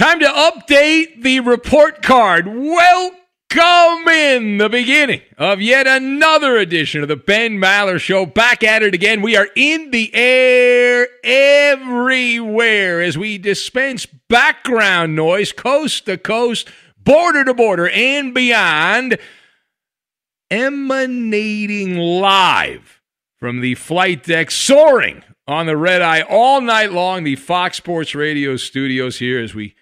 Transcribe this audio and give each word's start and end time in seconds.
Time 0.00 0.20
to 0.20 0.26
update 0.26 1.22
the 1.22 1.40
report 1.40 2.00
card. 2.00 2.46
Welcome 2.46 4.08
in 4.08 4.56
the 4.56 4.70
beginning 4.70 5.20
of 5.36 5.60
yet 5.60 5.86
another 5.86 6.56
edition 6.56 7.02
of 7.02 7.08
the 7.08 7.16
Ben 7.16 7.58
Maller 7.58 8.00
Show. 8.00 8.24
Back 8.24 8.64
at 8.64 8.82
it 8.82 8.94
again. 8.94 9.20
We 9.20 9.36
are 9.36 9.48
in 9.54 9.90
the 9.90 10.10
air 10.14 11.06
everywhere 11.22 13.02
as 13.02 13.18
we 13.18 13.36
dispense 13.36 14.06
background 14.06 15.14
noise 15.16 15.52
coast 15.52 16.06
to 16.06 16.16
coast, 16.16 16.70
border 16.96 17.44
to 17.44 17.52
border, 17.52 17.90
and 17.90 18.32
beyond, 18.32 19.18
emanating 20.50 21.98
live 21.98 23.02
from 23.36 23.60
the 23.60 23.74
flight 23.74 24.22
deck, 24.22 24.50
soaring 24.50 25.22
on 25.46 25.66
the 25.66 25.76
red 25.76 26.00
eye 26.00 26.22
all 26.22 26.62
night 26.62 26.90
long, 26.90 27.22
the 27.22 27.36
Fox 27.36 27.76
Sports 27.76 28.14
Radio 28.14 28.56
studios 28.56 29.18
here 29.18 29.38
as 29.38 29.54
we 29.54 29.74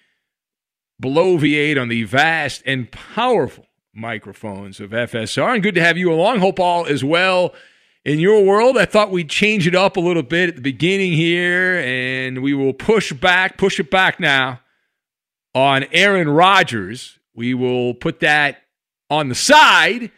bloviate 1.01 1.79
on 1.79 1.87
the 1.87 2.03
vast 2.03 2.61
and 2.65 2.91
powerful 2.91 3.65
microphones 3.93 4.79
of 4.79 4.91
FSR. 4.91 5.53
And 5.55 5.63
good 5.63 5.75
to 5.75 5.81
have 5.81 5.97
you 5.97 6.11
along. 6.11 6.39
Hope 6.39 6.59
all 6.59 6.85
is 6.85 7.03
well 7.03 7.53
in 8.05 8.19
your 8.19 8.43
world. 8.43 8.77
I 8.77 8.85
thought 8.85 9.11
we'd 9.11 9.29
change 9.29 9.67
it 9.67 9.75
up 9.75 9.97
a 9.97 10.01
little 10.01 10.23
bit 10.23 10.49
at 10.49 10.55
the 10.55 10.61
beginning 10.61 11.13
here, 11.13 11.79
and 11.79 12.41
we 12.41 12.53
will 12.53 12.73
push 12.73 13.13
back, 13.13 13.57
push 13.57 13.79
it 13.79 13.91
back 13.91 14.19
now 14.19 14.61
on 15.53 15.85
Aaron 15.91 16.29
Rodgers. 16.29 17.19
We 17.33 17.53
will 17.53 17.93
put 17.93 18.19
that 18.21 18.61
on 19.09 19.29
the 19.29 19.35
side. 19.35 20.11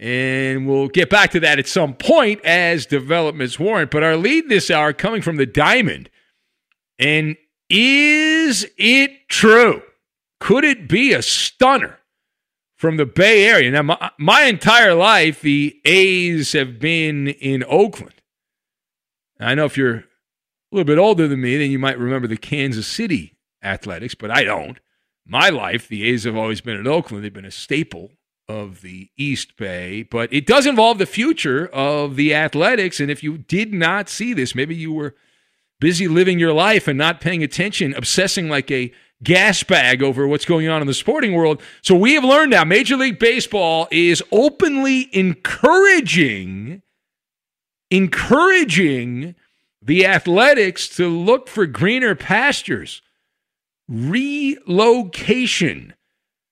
And 0.00 0.68
we'll 0.68 0.86
get 0.86 1.10
back 1.10 1.32
to 1.32 1.40
that 1.40 1.58
at 1.58 1.66
some 1.66 1.92
point 1.92 2.40
as 2.44 2.86
developments 2.86 3.58
warrant. 3.58 3.90
But 3.90 4.04
our 4.04 4.16
lead 4.16 4.48
this 4.48 4.70
hour 4.70 4.92
coming 4.92 5.22
from 5.22 5.36
the 5.36 5.46
Diamond. 5.46 6.08
And 7.00 7.36
is 7.68 8.64
it 8.76 9.28
true 9.28 9.82
could 10.40 10.64
it 10.64 10.88
be 10.88 11.12
a 11.12 11.22
stunner 11.22 11.98
from 12.76 12.96
the 12.96 13.06
Bay 13.06 13.46
Area? 13.46 13.70
Now, 13.70 13.82
my, 13.82 14.10
my 14.18 14.42
entire 14.44 14.94
life, 14.94 15.40
the 15.40 15.80
A's 15.84 16.52
have 16.52 16.78
been 16.78 17.28
in 17.28 17.64
Oakland. 17.68 18.14
I 19.40 19.54
know 19.54 19.64
if 19.64 19.76
you're 19.76 19.96
a 19.96 20.04
little 20.72 20.84
bit 20.84 20.98
older 20.98 21.28
than 21.28 21.40
me, 21.40 21.56
then 21.56 21.70
you 21.70 21.78
might 21.78 21.98
remember 21.98 22.28
the 22.28 22.36
Kansas 22.36 22.86
City 22.86 23.36
Athletics, 23.62 24.14
but 24.14 24.30
I 24.30 24.44
don't. 24.44 24.78
My 25.26 25.48
life, 25.48 25.88
the 25.88 26.04
A's 26.08 26.24
have 26.24 26.36
always 26.36 26.60
been 26.60 26.76
in 26.76 26.86
Oakland. 26.86 27.24
They've 27.24 27.32
been 27.32 27.44
a 27.44 27.50
staple 27.50 28.12
of 28.48 28.80
the 28.80 29.10
East 29.16 29.56
Bay, 29.56 30.02
but 30.02 30.32
it 30.32 30.46
does 30.46 30.66
involve 30.66 30.98
the 30.98 31.06
future 31.06 31.66
of 31.66 32.16
the 32.16 32.34
Athletics. 32.34 32.98
And 32.98 33.10
if 33.10 33.22
you 33.22 33.38
did 33.38 33.74
not 33.74 34.08
see 34.08 34.32
this, 34.32 34.54
maybe 34.54 34.74
you 34.74 34.92
were 34.92 35.14
busy 35.80 36.08
living 36.08 36.38
your 36.38 36.52
life 36.52 36.88
and 36.88 36.98
not 36.98 37.20
paying 37.20 37.42
attention, 37.42 37.94
obsessing 37.94 38.48
like 38.48 38.70
a 38.70 38.92
gas 39.22 39.62
bag 39.62 40.02
over 40.02 40.26
what's 40.28 40.44
going 40.44 40.68
on 40.68 40.80
in 40.80 40.86
the 40.86 40.94
sporting 40.94 41.34
world. 41.34 41.60
So 41.82 41.94
we 41.94 42.14
have 42.14 42.24
learned 42.24 42.52
now 42.52 42.64
Major 42.64 42.96
League 42.96 43.18
Baseball 43.18 43.88
is 43.90 44.22
openly 44.32 45.08
encouraging 45.12 46.82
encouraging 47.90 49.34
the 49.82 50.06
athletics 50.06 50.88
to 50.96 51.08
look 51.08 51.48
for 51.48 51.66
greener 51.66 52.14
pastures. 52.14 53.02
relocation 53.88 55.94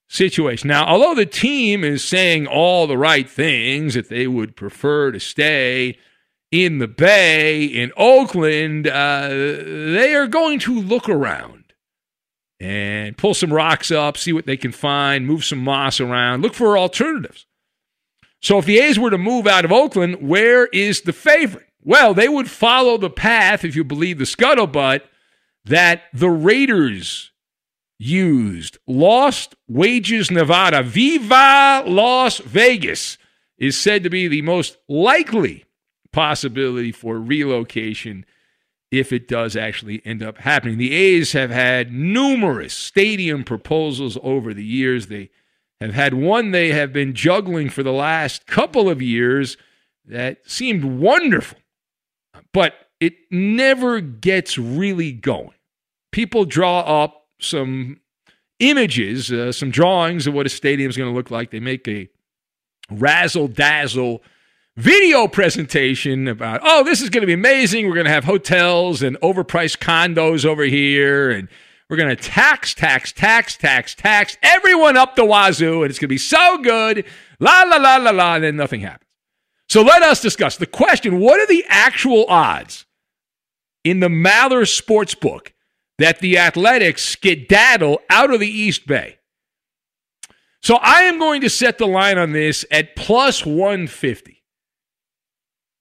situation. 0.08 0.68
Now, 0.68 0.86
although 0.86 1.14
the 1.14 1.26
team 1.26 1.84
is 1.84 2.04
saying 2.04 2.46
all 2.46 2.86
the 2.86 2.98
right 2.98 3.28
things 3.28 3.94
that 3.94 4.08
they 4.08 4.26
would 4.26 4.56
prefer 4.56 5.12
to 5.12 5.20
stay 5.20 5.98
in 6.50 6.78
the 6.78 6.88
Bay 6.88 7.64
in 7.64 7.92
Oakland, 7.96 8.86
uh, 8.86 9.28
they 9.28 10.14
are 10.14 10.26
going 10.28 10.58
to 10.60 10.80
look 10.80 11.08
around 11.08 11.64
and 12.60 13.16
pull 13.16 13.34
some 13.34 13.52
rocks 13.52 13.90
up, 13.90 14.16
see 14.16 14.32
what 14.32 14.46
they 14.46 14.56
can 14.56 14.72
find, 14.72 15.26
move 15.26 15.44
some 15.44 15.58
moss 15.58 16.00
around, 16.00 16.42
look 16.42 16.54
for 16.54 16.78
alternatives. 16.78 17.46
So 18.40 18.58
if 18.58 18.64
the 18.64 18.78
A's 18.78 18.98
were 18.98 19.10
to 19.10 19.18
move 19.18 19.46
out 19.46 19.64
of 19.64 19.72
Oakland, 19.72 20.26
where 20.26 20.66
is 20.66 21.02
the 21.02 21.12
favorite? 21.12 21.66
Well, 21.82 22.14
they 22.14 22.28
would 22.28 22.50
follow 22.50 22.98
the 22.98 23.10
path, 23.10 23.64
if 23.64 23.76
you 23.76 23.84
believe 23.84 24.18
the 24.18 24.24
scuttlebutt, 24.24 25.02
that 25.64 26.02
the 26.12 26.30
Raiders 26.30 27.30
used. 27.98 28.78
Lost 28.86 29.54
Wages, 29.68 30.30
Nevada. 30.30 30.82
Viva 30.82 31.82
Las 31.86 32.38
Vegas 32.38 33.18
is 33.58 33.76
said 33.76 34.02
to 34.02 34.10
be 34.10 34.28
the 34.28 34.42
most 34.42 34.76
likely 34.88 35.64
possibility 36.12 36.92
for 36.92 37.18
relocation 37.18 38.24
if 38.90 39.12
it 39.12 39.28
does 39.28 39.56
actually 39.56 40.00
end 40.04 40.22
up 40.22 40.38
happening. 40.38 40.78
The 40.78 40.94
A's 40.94 41.32
have 41.32 41.50
had 41.50 41.92
numerous 41.92 42.74
stadium 42.74 43.44
proposals 43.44 44.16
over 44.22 44.54
the 44.54 44.64
years. 44.64 45.08
They 45.08 45.30
have 45.80 45.94
had 45.94 46.14
one 46.14 46.52
they 46.52 46.72
have 46.72 46.92
been 46.92 47.14
juggling 47.14 47.68
for 47.68 47.82
the 47.82 47.92
last 47.92 48.46
couple 48.46 48.88
of 48.88 49.02
years 49.02 49.56
that 50.04 50.38
seemed 50.48 50.84
wonderful, 50.84 51.58
but 52.52 52.74
it 53.00 53.14
never 53.30 54.00
gets 54.00 54.56
really 54.56 55.12
going. 55.12 55.50
People 56.12 56.44
draw 56.44 56.80
up 56.80 57.26
some 57.40 58.00
images, 58.58 59.30
uh, 59.30 59.52
some 59.52 59.70
drawings 59.70 60.26
of 60.26 60.34
what 60.34 60.46
a 60.46 60.50
stadium 60.50 60.88
is 60.88 60.96
going 60.96 61.10
to 61.10 61.14
look 61.14 61.30
like. 61.30 61.50
They 61.50 61.60
make 61.60 61.86
a 61.88 62.08
razzle 62.90 63.48
dazzle 63.48 64.22
video 64.76 65.26
presentation 65.26 66.28
about, 66.28 66.61
oh, 66.62 66.84
this 66.84 67.00
is 67.00 67.08
going 67.08 67.23
to 67.23 67.26
be 67.26 67.32
amazing. 67.32 67.87
We're 67.87 67.94
going 67.94 68.06
to 68.06 68.12
have 68.12 68.25
hotels 68.25 69.02
and 69.02 69.19
overpriced 69.20 69.78
condos 69.78 70.44
over 70.44 70.64
here. 70.64 71.31
And 71.31 71.49
we're 71.88 71.96
going 71.96 72.14
to 72.14 72.23
tax, 72.23 72.75
tax, 72.75 73.12
tax, 73.12 73.56
tax, 73.56 73.94
tax 73.94 74.37
everyone 74.43 74.96
up 74.96 75.17
the 75.17 75.25
wazoo. 75.25 75.82
And 75.82 75.90
it's 75.90 75.99
going 75.99 76.08
to 76.08 76.14
be 76.14 76.19
so 76.19 76.58
good. 76.58 77.05
La, 77.40 77.62
la, 77.62 77.76
la, 77.76 77.96
la, 77.96 78.11
la. 78.11 78.34
And 78.34 78.44
then 78.44 78.56
nothing 78.56 78.81
happens. 78.81 79.02
So 79.69 79.82
let 79.82 80.02
us 80.02 80.20
discuss 80.20 80.56
the 80.56 80.67
question 80.67 81.19
what 81.19 81.40
are 81.40 81.46
the 81.46 81.64
actual 81.69 82.26
odds 82.28 82.84
in 83.82 84.00
the 84.00 84.08
Maller 84.08 84.69
sports 84.69 85.14
book 85.14 85.52
that 85.99 86.20
the 86.20 86.38
Athletics 86.38 87.05
skedaddle 87.05 88.00
out 88.11 88.32
of 88.32 88.40
the 88.40 88.49
East 88.49 88.87
Bay? 88.87 89.19
So 90.62 90.76
I 90.76 91.02
am 91.02 91.19
going 91.19 91.40
to 91.40 91.50
set 91.50 91.78
the 91.78 91.87
line 91.87 92.19
on 92.19 92.32
this 92.32 92.64
at 92.70 92.96
plus 92.96 93.44
150. 93.46 94.35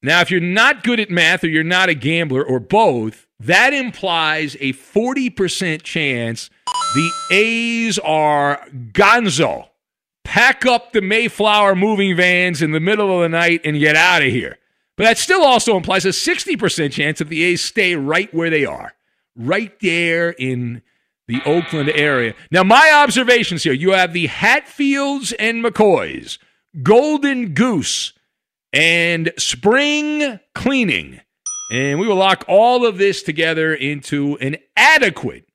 Now, 0.06 0.22
if 0.22 0.30
you're 0.30 0.40
not 0.40 0.84
good 0.84 1.00
at 1.00 1.10
math 1.10 1.44
or 1.44 1.48
you're 1.48 1.64
not 1.64 1.90
a 1.90 1.96
gambler 1.96 2.44
or 2.46 2.60
both, 2.60 3.26
that 3.40 3.74
implies 3.74 4.56
a 4.60 4.74
40% 4.74 5.82
chance 5.82 6.52
the 6.94 7.12
A's 7.32 7.98
are 7.98 8.64
gonzo. 8.92 9.70
Pack 10.24 10.64
up 10.64 10.92
the 10.92 11.02
Mayflower 11.02 11.76
moving 11.76 12.16
vans 12.16 12.62
in 12.62 12.72
the 12.72 12.80
middle 12.80 13.16
of 13.16 13.24
the 13.24 13.30
night 13.30 13.62
and 13.66 13.80
get 13.80 13.96
out 13.96 14.22
of 14.22 14.28
here. 14.28 14.60
But 14.96 15.06
that 15.06 15.18
still 15.18 15.44
also 15.44 15.76
implies 15.76 16.06
a 16.06 16.10
60% 16.10 16.92
chance 16.92 17.18
that 17.18 17.30
the 17.30 17.44
A's 17.44 17.64
stay 17.64 17.96
right 17.96 18.32
where 18.32 18.52
they 18.52 18.64
are, 18.64 18.94
right 19.36 19.74
there 19.82 20.30
in 20.30 20.84
the 21.28 21.42
Oakland 21.48 21.90
area. 21.90 22.36
Now, 22.52 22.64
my 22.64 22.92
observations 22.94 23.64
here 23.64 23.74
you 23.74 23.94
have 23.94 24.14
the 24.14 24.28
Hatfields 24.28 25.34
and 25.34 25.66
McCoys, 25.66 26.38
Golden 26.84 27.56
Goose, 27.56 28.14
and 28.76 29.32
spring 29.38 30.40
cleaning. 30.54 31.22
And 31.72 32.00
we 32.00 32.08
will 32.08 32.18
lock 32.18 32.46
all 32.48 32.86
of 32.86 33.00
this 33.00 33.24
together 33.24 33.74
into 33.74 34.38
an 34.40 34.58
adequate 34.76 35.48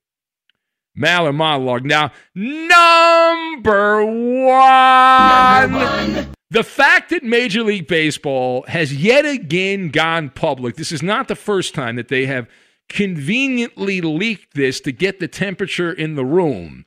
Maller 0.97 1.33
monologue. 1.33 1.85
Now, 1.85 2.11
number 2.35 4.03
one, 4.03 5.71
number 5.71 6.15
one. 6.15 6.33
The 6.49 6.63
fact 6.63 7.11
that 7.11 7.23
Major 7.23 7.63
League 7.63 7.87
Baseball 7.87 8.65
has 8.67 8.93
yet 8.93 9.25
again 9.25 9.87
gone 9.87 10.29
public, 10.29 10.75
this 10.75 10.91
is 10.91 11.01
not 11.01 11.29
the 11.29 11.35
first 11.35 11.73
time 11.73 11.95
that 11.95 12.09
they 12.09 12.25
have 12.25 12.49
conveniently 12.89 14.01
leaked 14.01 14.53
this 14.53 14.81
to 14.81 14.91
get 14.91 15.21
the 15.21 15.29
temperature 15.29 15.93
in 15.93 16.15
the 16.15 16.25
room, 16.25 16.85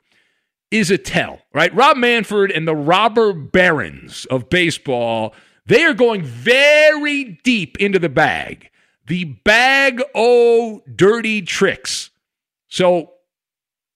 is 0.69 0.91
a 0.91 0.99
tell, 0.99 1.41
right? 1.51 1.73
Rob 1.73 1.97
Manfred 1.97 2.51
and 2.51 2.67
the 2.67 2.75
robber 2.75 3.33
barons 3.33 4.25
of 4.25 4.49
baseball 4.49 5.33
they 5.65 5.83
are 5.83 5.93
going 5.93 6.23
very 6.23 7.39
deep 7.43 7.77
into 7.79 7.99
the 7.99 8.09
bag. 8.09 8.69
The 9.07 9.25
bag 9.25 10.01
o 10.13 10.81
dirty 10.93 11.41
tricks. 11.41 12.11
So 12.67 13.13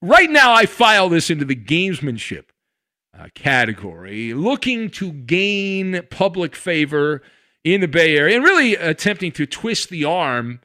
right 0.02 0.30
now 0.30 0.54
I 0.54 0.66
file 0.66 1.10
this 1.10 1.30
into 1.30 1.46
the 1.46 1.56
gamesmanship 1.56 2.46
uh, 3.18 3.28
category, 3.36 4.34
looking 4.34 4.90
to 4.92 5.12
gain 5.12 6.02
public 6.10 6.56
favor 6.56 7.22
in 7.64 7.82
the 7.82 7.88
Bay 7.88 8.18
Area 8.18 8.36
and 8.36 8.46
really 8.46 8.76
attempting 8.76 9.32
to 9.34 9.46
twist 9.46 9.90
the 9.90 10.06
arm 10.06 10.62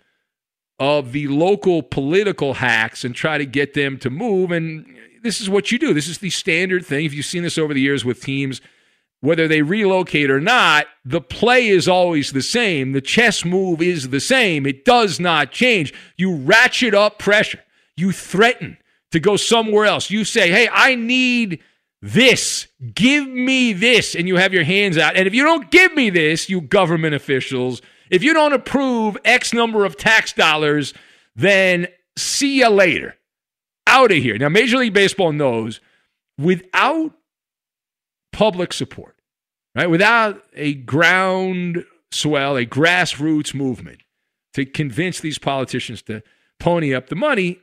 of 0.79 1.13
the 1.13 1.29
local 1.29 1.83
political 1.83 2.55
hacks 2.55 3.05
and 3.05 3.15
try 3.15 3.39
to 3.39 3.47
get 3.47 3.75
them 3.75 3.99
to 3.99 4.11
move. 4.11 4.51
And 4.51 4.87
this 5.23 5.41
is 5.41 5.49
what 5.49 5.73
you 5.73 5.79
do. 5.79 5.95
This 5.95 6.09
is 6.09 6.19
the 6.19 6.31
standard 6.31 6.85
thing. 6.85 7.05
If 7.05 7.15
you've 7.15 7.27
seen 7.27 7.43
this 7.43 7.59
over 7.59 7.75
the 7.75 7.81
years 7.81 8.05
with 8.05 8.23
teams 8.23 8.61
whether 9.25 9.49
they 9.49 9.63
relocate 9.63 10.31
or 10.31 10.41
not, 10.41 10.87
the 11.03 11.21
play 11.21 11.69
is 11.69 11.89
always 11.89 12.33
the 12.33 12.43
same. 12.43 12.93
The 12.93 13.01
chess 13.01 13.43
move 13.43 13.81
is 13.81 14.11
the 14.11 14.21
same. 14.21 14.67
It 14.67 14.85
does 14.85 15.19
not 15.19 15.51
change. 15.51 15.95
You 16.19 16.37
ratchet 16.37 16.95
up 16.95 17.19
pressure. 17.19 17.61
You 17.97 18.13
threaten 18.13 18.77
to 19.13 19.21
go 19.21 19.37
somewhere 19.39 19.87
else. 19.87 20.11
You 20.11 20.25
say, 20.25 20.51
hey, 20.51 20.69
I 20.71 20.95
need 20.95 21.61
this. 22.03 22.67
Give 22.93 23.27
me 23.27 23.73
this. 23.73 24.15
And 24.15 24.29
you 24.29 24.37
have 24.37 24.53
your 24.53 24.65
hands 24.65 24.99
out. 24.99 25.17
And 25.17 25.27
if 25.27 25.33
you 25.33 25.43
don't 25.43 25.71
give 25.71 25.95
me 25.95 26.11
this, 26.11 26.51
you 26.51 26.61
government 26.61 27.15
officials, 27.15 27.81
if 28.11 28.23
you 28.23 28.35
don't 28.35 28.53
approve 28.53 29.17
X 29.25 29.55
number 29.55 29.87
of 29.87 29.97
tax 29.97 30.35
dollars, 30.35 30.93
then 31.35 31.89
see 32.19 32.59
you 32.59 32.69
later. 32.69 33.17
Out 33.87 34.13
of 34.13 34.19
here. 34.19 34.37
Now, 34.37 34.51
Major 34.51 34.77
League 34.77 34.93
Baseball 34.93 35.33
knows 35.33 35.81
without 36.37 37.13
public 38.33 38.73
support, 38.73 39.14
right? 39.75 39.91
Without 39.91 40.43
a 40.55 40.75
ground 40.75 41.85
swell, 42.11 42.57
a 42.57 42.67
grassroots 42.67 43.55
movement 43.55 44.01
to 44.55 44.65
convince 44.65 45.21
these 45.21 45.39
politicians 45.39 46.03
to 46.03 46.23
pony 46.59 46.95
up 46.95 47.09
the 47.09 47.17
money, 47.17 47.59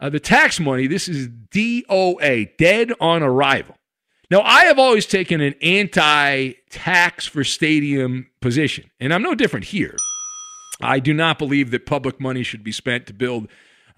uh, 0.00 0.08
the 0.08 0.20
tax 0.20 0.60
money, 0.60 0.86
this 0.86 1.08
is 1.08 1.28
DOA, 1.28 2.56
dead 2.56 2.92
on 3.00 3.22
arrival. 3.22 3.76
Now, 4.30 4.40
I 4.42 4.64
have 4.64 4.78
always 4.78 5.06
taken 5.06 5.40
an 5.40 5.54
anti 5.62 6.52
tax 6.70 7.26
for 7.26 7.44
stadium 7.44 8.26
position, 8.40 8.90
and 8.98 9.14
I'm 9.14 9.22
no 9.22 9.34
different 9.34 9.66
here. 9.66 9.96
I 10.80 10.98
do 10.98 11.14
not 11.14 11.38
believe 11.38 11.70
that 11.70 11.86
public 11.86 12.20
money 12.20 12.42
should 12.42 12.64
be 12.64 12.72
spent 12.72 13.06
to 13.06 13.14
build 13.14 13.48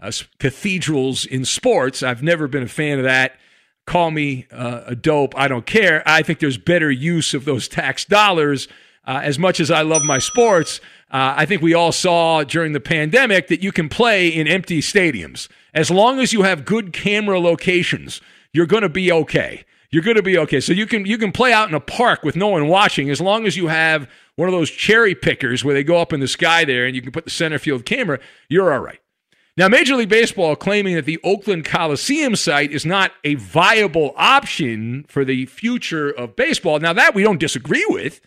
uh, 0.00 0.12
cathedrals 0.38 1.25
in 1.25 1.44
sports. 1.44 2.02
I've 2.02 2.22
never 2.22 2.46
been 2.46 2.62
a 2.62 2.68
fan 2.68 2.98
of 2.98 3.04
that 3.04 3.32
call 3.88 4.11
me 4.11 4.47
uh, 4.52 4.83
a 4.87 4.95
dope. 4.95 5.37
I 5.37 5.49
don't 5.49 5.66
care. 5.66 6.02
I 6.07 6.23
think 6.23 6.38
there's 6.38 6.59
better 6.59 6.90
use 6.90 7.35
of 7.35 7.45
those 7.45 7.66
tax 7.66 8.04
dollars. 8.04 8.68
Uh, 9.04 9.21
as 9.25 9.38
much 9.38 9.59
as 9.59 9.71
I 9.71 9.80
love 9.80 10.04
my 10.04 10.18
sports, 10.18 10.80
uh, 11.11 11.33
I 11.35 11.47
think 11.47 11.62
we 11.62 11.73
all 11.73 11.92
saw 11.92 12.45
during 12.45 12.73
the 12.73 12.80
pandemic 12.80 13.49
that 13.49 13.62
you 13.62 13.73
can 13.73 13.88
play 13.88 14.28
in 14.28 14.47
empty 14.47 14.83
stadiums. 14.83 15.49
As 15.73 15.90
long 15.90 16.21
as 16.21 16.35
you 16.35 16.42
have 16.42 16.66
good 16.66 16.92
camera 16.92 17.40
locations, 17.40 18.21
you're 18.52 18.66
going 18.66 18.83
to 18.83 18.90
be 18.90 19.11
okay. 19.11 19.64
You're 19.90 20.02
going 20.02 20.18
to 20.18 20.23
be 20.23 20.37
okay. 20.37 20.61
So 20.61 20.75
you 20.75 20.87
can 20.87 21.07
you 21.07 21.16
can 21.16 21.33
play 21.33 21.54
out 21.54 21.71
in 21.71 21.75
a 21.75 21.80
park 21.80 22.23
with 22.23 22.37
no 22.37 22.49
one 22.49 22.68
watching 22.68 23.09
as 23.09 23.23
long 23.23 23.47
as 23.47 23.57
you 23.57 23.68
have 23.68 24.07
one 24.37 24.49
of 24.49 24.52
those 24.52 24.71
cherry 24.71 25.14
pickers 25.14 25.64
where 25.64 25.75
they 25.75 25.83
go 25.83 25.97
up 25.97 26.12
in 26.12 26.21
the 26.21 26.28
sky 26.28 26.66
there 26.66 26.85
and 26.85 26.95
you 26.95 27.00
can 27.00 27.11
put 27.11 27.25
the 27.25 27.30
center 27.30 27.59
field 27.59 27.87
camera. 27.87 28.18
You're 28.50 28.71
all 28.71 28.80
right. 28.80 29.00
Now, 29.58 29.66
Major 29.66 29.96
League 29.96 30.08
Baseball 30.08 30.54
claiming 30.54 30.94
that 30.94 31.04
the 31.04 31.18
Oakland 31.24 31.64
Coliseum 31.64 32.36
site 32.36 32.70
is 32.70 32.86
not 32.86 33.10
a 33.24 33.34
viable 33.34 34.14
option 34.16 35.04
for 35.08 35.24
the 35.24 35.46
future 35.46 36.10
of 36.10 36.36
baseball. 36.36 36.78
Now, 36.78 36.92
that 36.92 37.12
we 37.12 37.24
don't 37.24 37.40
disagree 37.40 37.84
with. 37.88 38.20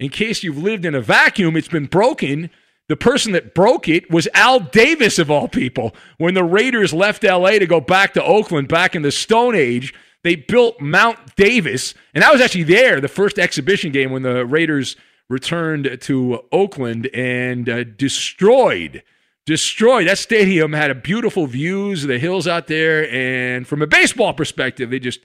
In 0.00 0.08
case 0.08 0.42
you've 0.42 0.58
lived 0.58 0.84
in 0.84 0.96
a 0.96 1.00
vacuum, 1.00 1.56
it's 1.56 1.68
been 1.68 1.86
broken. 1.86 2.50
The 2.88 2.96
person 2.96 3.30
that 3.30 3.54
broke 3.54 3.88
it 3.88 4.10
was 4.10 4.26
Al 4.34 4.58
Davis, 4.58 5.20
of 5.20 5.30
all 5.30 5.46
people. 5.46 5.94
When 6.18 6.34
the 6.34 6.42
Raiders 6.42 6.92
left 6.92 7.22
LA 7.22 7.60
to 7.60 7.66
go 7.68 7.80
back 7.80 8.12
to 8.14 8.24
Oakland 8.24 8.66
back 8.66 8.96
in 8.96 9.02
the 9.02 9.12
Stone 9.12 9.54
Age, 9.54 9.94
they 10.24 10.34
built 10.34 10.80
Mount 10.80 11.36
Davis. 11.36 11.94
And 12.12 12.24
I 12.24 12.32
was 12.32 12.40
actually 12.40 12.64
there, 12.64 13.00
the 13.00 13.06
first 13.06 13.38
exhibition 13.38 13.92
game 13.92 14.10
when 14.10 14.22
the 14.22 14.44
Raiders 14.44 14.96
returned 15.28 15.98
to 16.00 16.42
Oakland 16.50 17.06
and 17.14 17.68
uh, 17.68 17.84
destroyed 17.84 19.04
destroyed. 19.46 20.08
That 20.08 20.18
stadium 20.18 20.72
had 20.72 20.90
a 20.90 20.94
beautiful 20.94 21.46
views 21.46 22.02
of 22.02 22.08
the 22.08 22.18
hills 22.18 22.46
out 22.46 22.66
there, 22.66 23.10
and 23.10 23.66
from 23.66 23.80
a 23.80 23.86
baseball 23.86 24.34
perspective, 24.34 24.90
they 24.90 24.98
just 24.98 25.20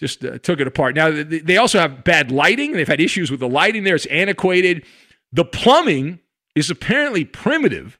just 0.00 0.24
uh, 0.24 0.38
took 0.38 0.58
it 0.58 0.66
apart. 0.66 0.96
Now 0.96 1.10
they 1.10 1.56
also 1.56 1.78
have 1.78 2.02
bad 2.02 2.32
lighting. 2.32 2.72
They've 2.72 2.88
had 2.88 3.00
issues 3.00 3.30
with 3.30 3.38
the 3.38 3.48
lighting 3.48 3.84
there. 3.84 3.94
It's 3.94 4.06
antiquated. 4.06 4.84
The 5.32 5.44
plumbing 5.44 6.18
is 6.56 6.70
apparently 6.70 7.24
primitive, 7.24 7.98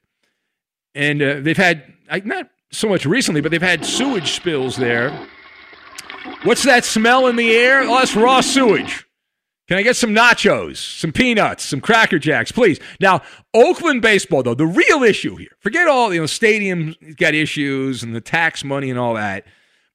and 0.93 1.21
uh, 1.21 1.39
they've 1.39 1.57
had 1.57 1.93
not 2.25 2.49
so 2.71 2.89
much 2.89 3.05
recently, 3.05 3.41
but 3.41 3.51
they've 3.51 3.61
had 3.61 3.85
sewage 3.85 4.31
spills 4.31 4.75
there. 4.75 5.27
What's 6.43 6.63
that 6.63 6.83
smell 6.83 7.27
in 7.27 7.35
the 7.35 7.55
air? 7.55 7.83
Oh, 7.83 7.95
that's 7.99 8.15
raw 8.15 8.41
sewage. 8.41 9.05
Can 9.67 9.77
I 9.77 9.81
get 9.81 9.95
some 9.95 10.13
nachos, 10.13 10.77
some 10.77 11.13
peanuts, 11.13 11.63
some 11.63 11.79
Cracker 11.79 12.19
Jacks, 12.19 12.51
please? 12.51 12.79
Now, 12.99 13.21
Oakland 13.53 14.01
baseball, 14.01 14.43
though, 14.43 14.55
the 14.55 14.65
real 14.65 15.03
issue 15.03 15.37
here, 15.37 15.55
forget 15.59 15.87
all, 15.87 16.13
you 16.13 16.19
know, 16.19 16.25
stadium 16.25 16.95
got 17.15 17.33
issues 17.33 18.03
and 18.03 18.13
the 18.13 18.21
tax 18.21 18.63
money 18.63 18.89
and 18.89 18.99
all 18.99 19.13
that. 19.13 19.45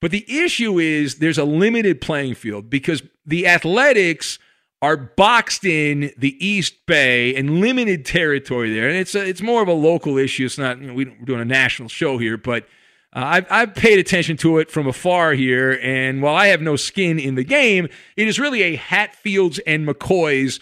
But 0.00 0.10
the 0.10 0.24
issue 0.26 0.78
is 0.78 1.16
there's 1.16 1.38
a 1.38 1.44
limited 1.44 2.00
playing 2.00 2.36
field 2.36 2.70
because 2.70 3.02
the 3.26 3.46
athletics 3.46 4.38
are 4.80 4.96
boxed 4.96 5.64
in 5.64 6.12
the 6.16 6.36
East 6.44 6.86
Bay 6.86 7.34
and 7.34 7.60
limited 7.60 8.06
territory 8.06 8.72
there. 8.72 8.88
And 8.88 8.96
it's 8.96 9.14
a, 9.14 9.26
it's 9.26 9.42
more 9.42 9.60
of 9.60 9.68
a 9.68 9.72
local 9.72 10.16
issue. 10.16 10.46
It's 10.46 10.56
not, 10.56 10.80
you 10.80 10.86
know, 10.86 10.94
we're 10.94 11.16
doing 11.24 11.40
a 11.40 11.44
national 11.44 11.88
show 11.88 12.16
here, 12.16 12.36
but 12.36 12.66
uh, 13.14 13.22
I've, 13.24 13.46
I've 13.50 13.74
paid 13.74 13.98
attention 13.98 14.36
to 14.38 14.58
it 14.58 14.70
from 14.70 14.86
afar 14.86 15.32
here, 15.32 15.80
and 15.82 16.20
while 16.20 16.34
I 16.34 16.48
have 16.48 16.60
no 16.60 16.76
skin 16.76 17.18
in 17.18 17.36
the 17.36 17.44
game, 17.44 17.88
it 18.16 18.28
is 18.28 18.38
really 18.38 18.62
a 18.62 18.76
Hatfields 18.76 19.58
and 19.60 19.88
McCoys 19.88 20.60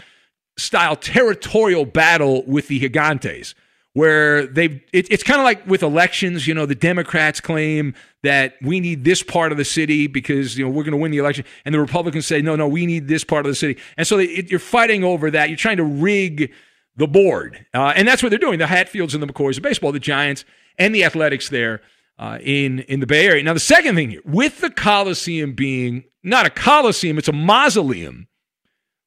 style 0.57 0.95
territorial 0.95 1.85
battle 1.85 2.45
with 2.47 2.69
the 2.69 2.79
Gigantes, 2.79 3.55
where 3.95 4.47
they've. 4.47 4.81
It, 4.93 5.11
it's 5.11 5.25
kind 5.25 5.41
of 5.41 5.45
like 5.45 5.67
with 5.67 5.83
elections. 5.83 6.47
You 6.47 6.55
know, 6.55 6.67
the 6.67 6.77
Democrats 6.77 7.41
claim 7.41 7.95
that 8.23 8.55
we 8.63 8.79
need 8.79 9.03
this 9.03 9.25
part 9.25 9.51
of 9.51 9.59
the 9.59 9.65
city 9.65 10.07
because 10.07 10.57
you 10.57 10.65
know 10.65 10.71
we're 10.71 10.85
going 10.85 10.93
to 10.93 10.99
win 10.99 11.11
the 11.11 11.19
election, 11.19 11.45
and 11.65 11.75
the 11.75 11.81
Republicans 11.81 12.27
say 12.27 12.43
no, 12.43 12.55
no, 12.55 12.69
we 12.69 12.87
need 12.87 13.09
this 13.09 13.25
part 13.25 13.45
of 13.45 13.51
the 13.51 13.57
city, 13.57 13.77
and 13.97 14.07
so 14.07 14.19
they, 14.19 14.27
it, 14.27 14.51
you're 14.53 14.61
fighting 14.61 15.03
over 15.03 15.33
that. 15.33 15.49
You're 15.49 15.59
trying 15.59 15.79
to 15.79 15.85
rig 15.85 16.53
the 16.95 17.09
board, 17.09 17.67
uh, 17.75 17.93
and 17.97 18.07
that's 18.07 18.23
what 18.23 18.29
they're 18.29 18.39
doing. 18.39 18.61
The 18.61 18.69
Hatfields 18.69 19.15
and 19.15 19.23
the 19.23 19.27
McCoys 19.27 19.57
of 19.57 19.65
baseball, 19.65 19.91
the 19.91 19.99
Giants 19.99 20.45
and 20.79 20.95
the 20.95 21.03
Athletics 21.03 21.49
there 21.49 21.83
uh, 22.19 22.39
in 22.43 22.81
in 22.81 23.01
the 23.01 23.07
Bay 23.07 23.27
Area. 23.27 23.43
Now, 23.43 23.55
the 23.55 23.61
second 23.61 23.95
thing 23.95 24.11
here, 24.11 24.23
with 24.25 24.61
the 24.61 24.71
Coliseum 24.71 25.55
being 25.55 26.05
not 26.23 26.47
a 26.47 26.51
Coliseum, 26.51 27.19
it's 27.19 27.29
a 27.29 27.33
mausoleum. 27.33 28.29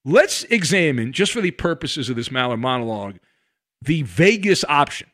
Let's 0.06 0.44
examine, 0.46 1.12
just 1.12 1.32
for 1.32 1.42
the 1.42 1.52
purposes 1.52 2.10
of 2.10 2.16
this 2.16 2.30
Maller 2.30 2.60
monologue, 2.60 3.20
the 3.82 4.04
Vegas 4.04 4.64
option. 4.66 5.10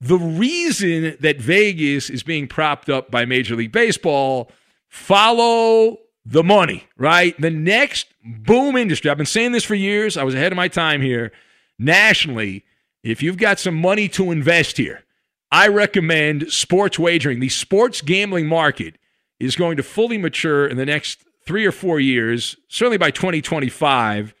The 0.00 0.18
reason 0.18 1.16
that 1.20 1.40
Vegas 1.40 2.10
is 2.10 2.22
being 2.22 2.46
propped 2.46 2.88
up 2.88 3.10
by 3.10 3.24
Major 3.24 3.56
League 3.56 3.72
Baseball, 3.72 4.50
follow 4.88 5.98
the 6.24 6.42
money, 6.42 6.84
right? 6.96 7.38
The 7.40 7.50
next 7.50 8.08
boom 8.22 8.76
industry. 8.76 9.10
I've 9.10 9.16
been 9.16 9.26
saying 9.26 9.52
this 9.52 9.64
for 9.64 9.74
years. 9.74 10.16
I 10.16 10.24
was 10.24 10.34
ahead 10.34 10.52
of 10.52 10.56
my 10.56 10.68
time 10.68 11.00
here. 11.00 11.32
Nationally, 11.78 12.64
if 13.02 13.22
you've 13.22 13.36
got 13.36 13.58
some 13.58 13.74
money 13.74 14.08
to 14.10 14.30
invest 14.30 14.76
here, 14.76 15.04
I 15.50 15.68
recommend 15.68 16.50
sports 16.50 16.98
wagering. 16.98 17.40
The 17.40 17.48
sports 17.48 18.00
gambling 18.00 18.46
market 18.46 18.96
is 19.38 19.56
going 19.56 19.76
to 19.76 19.82
fully 19.82 20.18
mature 20.18 20.66
in 20.66 20.76
the 20.76 20.86
next 20.86 21.24
three 21.46 21.66
or 21.66 21.72
four 21.72 22.00
years, 22.00 22.56
certainly 22.68 22.98
by 22.98 23.10
2025. 23.10 24.34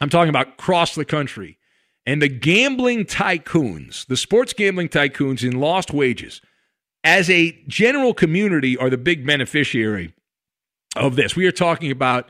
I'm 0.00 0.08
talking 0.08 0.30
about 0.30 0.48
across 0.48 0.94
the 0.94 1.04
country. 1.04 1.58
And 2.06 2.22
the 2.22 2.28
gambling 2.28 3.04
tycoons, 3.04 4.06
the 4.06 4.16
sports 4.16 4.52
gambling 4.52 4.88
tycoons 4.88 5.44
in 5.44 5.60
lost 5.60 5.92
wages, 5.92 6.40
as 7.04 7.28
a 7.30 7.52
general 7.66 8.14
community, 8.14 8.76
are 8.76 8.90
the 8.90 8.98
big 8.98 9.26
beneficiary 9.26 10.14
of 10.96 11.16
this. 11.16 11.36
We 11.36 11.46
are 11.46 11.52
talking 11.52 11.90
about 11.90 12.28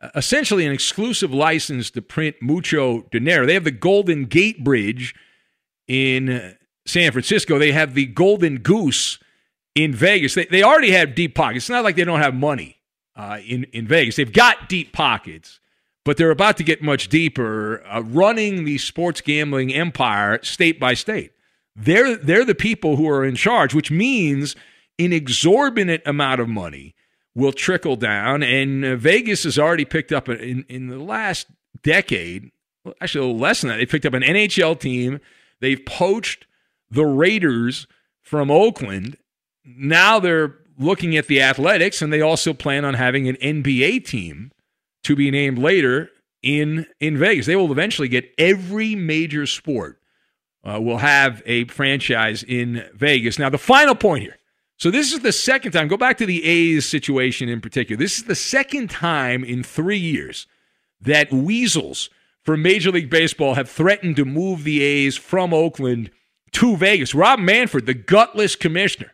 uh, 0.00 0.08
essentially 0.14 0.66
an 0.66 0.72
exclusive 0.72 1.32
license 1.32 1.90
to 1.92 2.02
print 2.02 2.36
mucho 2.40 3.02
dinero. 3.10 3.46
They 3.46 3.54
have 3.54 3.64
the 3.64 3.70
Golden 3.70 4.24
Gate 4.24 4.64
Bridge 4.64 5.14
in 5.86 6.56
San 6.86 7.12
Francisco. 7.12 7.58
They 7.58 7.72
have 7.72 7.94
the 7.94 8.06
Golden 8.06 8.58
Goose 8.58 9.18
in 9.74 9.94
Vegas. 9.94 10.34
They, 10.34 10.46
they 10.46 10.62
already 10.62 10.90
have 10.92 11.14
deep 11.14 11.34
pockets. 11.34 11.64
It's 11.64 11.70
not 11.70 11.84
like 11.84 11.96
they 11.96 12.04
don't 12.04 12.20
have 12.20 12.34
money 12.34 12.78
uh, 13.16 13.38
in, 13.46 13.64
in 13.72 13.86
Vegas. 13.86 14.16
They've 14.16 14.32
got 14.32 14.68
deep 14.68 14.92
pockets, 14.92 15.60
but 16.04 16.16
they're 16.16 16.30
about 16.30 16.56
to 16.58 16.64
get 16.64 16.82
much 16.82 17.08
deeper 17.08 17.82
uh, 17.86 18.02
running 18.02 18.64
the 18.64 18.78
sports 18.78 19.20
gambling 19.20 19.72
empire 19.72 20.40
state 20.42 20.80
by 20.80 20.94
state. 20.94 21.32
They're, 21.74 22.16
they're 22.16 22.44
the 22.44 22.54
people 22.54 22.96
who 22.96 23.08
are 23.08 23.24
in 23.24 23.34
charge, 23.34 23.74
which 23.74 23.90
means 23.90 24.54
an 24.98 25.12
exorbitant 25.12 26.02
amount 26.04 26.40
of 26.40 26.48
money 26.48 26.94
will 27.34 27.52
trickle 27.52 27.96
down. 27.96 28.42
And 28.42 28.84
uh, 28.84 28.96
Vegas 28.96 29.44
has 29.44 29.58
already 29.58 29.84
picked 29.84 30.12
up 30.12 30.28
in, 30.28 30.64
in 30.68 30.88
the 30.88 30.98
last 30.98 31.46
decade, 31.82 32.50
actually 33.00 33.32
less 33.32 33.62
than 33.62 33.68
that, 33.68 33.76
they 33.76 33.86
picked 33.86 34.06
up 34.06 34.14
an 34.14 34.22
NHL 34.22 34.78
team. 34.78 35.20
They've 35.60 35.84
poached 35.84 36.46
the 36.92 37.06
Raiders 37.06 37.86
from 38.20 38.50
Oakland. 38.50 39.16
Now 39.64 40.20
they're 40.20 40.56
looking 40.78 41.16
at 41.16 41.26
the 41.26 41.42
Athletics, 41.42 42.02
and 42.02 42.12
they 42.12 42.20
also 42.20 42.52
plan 42.52 42.84
on 42.84 42.94
having 42.94 43.28
an 43.28 43.36
NBA 43.36 44.04
team 44.04 44.52
to 45.04 45.16
be 45.16 45.30
named 45.30 45.58
later 45.58 46.10
in 46.42 46.86
in 47.00 47.16
Vegas. 47.16 47.46
They 47.46 47.56
will 47.56 47.72
eventually 47.72 48.08
get 48.08 48.32
every 48.38 48.94
major 48.94 49.46
sport 49.46 49.98
uh, 50.64 50.80
will 50.80 50.98
have 50.98 51.42
a 51.46 51.64
franchise 51.66 52.42
in 52.42 52.88
Vegas. 52.94 53.38
Now, 53.38 53.48
the 53.48 53.58
final 53.58 53.94
point 53.94 54.22
here. 54.22 54.38
So 54.76 54.90
this 54.90 55.12
is 55.12 55.20
the 55.20 55.32
second 55.32 55.72
time. 55.72 55.88
Go 55.88 55.96
back 55.96 56.18
to 56.18 56.26
the 56.26 56.44
A's 56.44 56.88
situation 56.88 57.48
in 57.48 57.60
particular. 57.60 57.98
This 57.98 58.18
is 58.18 58.24
the 58.24 58.34
second 58.34 58.90
time 58.90 59.44
in 59.44 59.62
three 59.62 59.98
years 59.98 60.46
that 61.00 61.32
weasels 61.32 62.10
from 62.42 62.62
Major 62.62 62.90
League 62.90 63.10
Baseball 63.10 63.54
have 63.54 63.70
threatened 63.70 64.16
to 64.16 64.24
move 64.24 64.64
the 64.64 64.82
A's 64.82 65.16
from 65.16 65.54
Oakland 65.54 66.10
to 66.52 66.76
Vegas. 66.76 67.14
Rob 67.14 67.38
Manfred, 67.38 67.86
the 67.86 67.94
gutless 67.94 68.56
commissioner, 68.56 69.12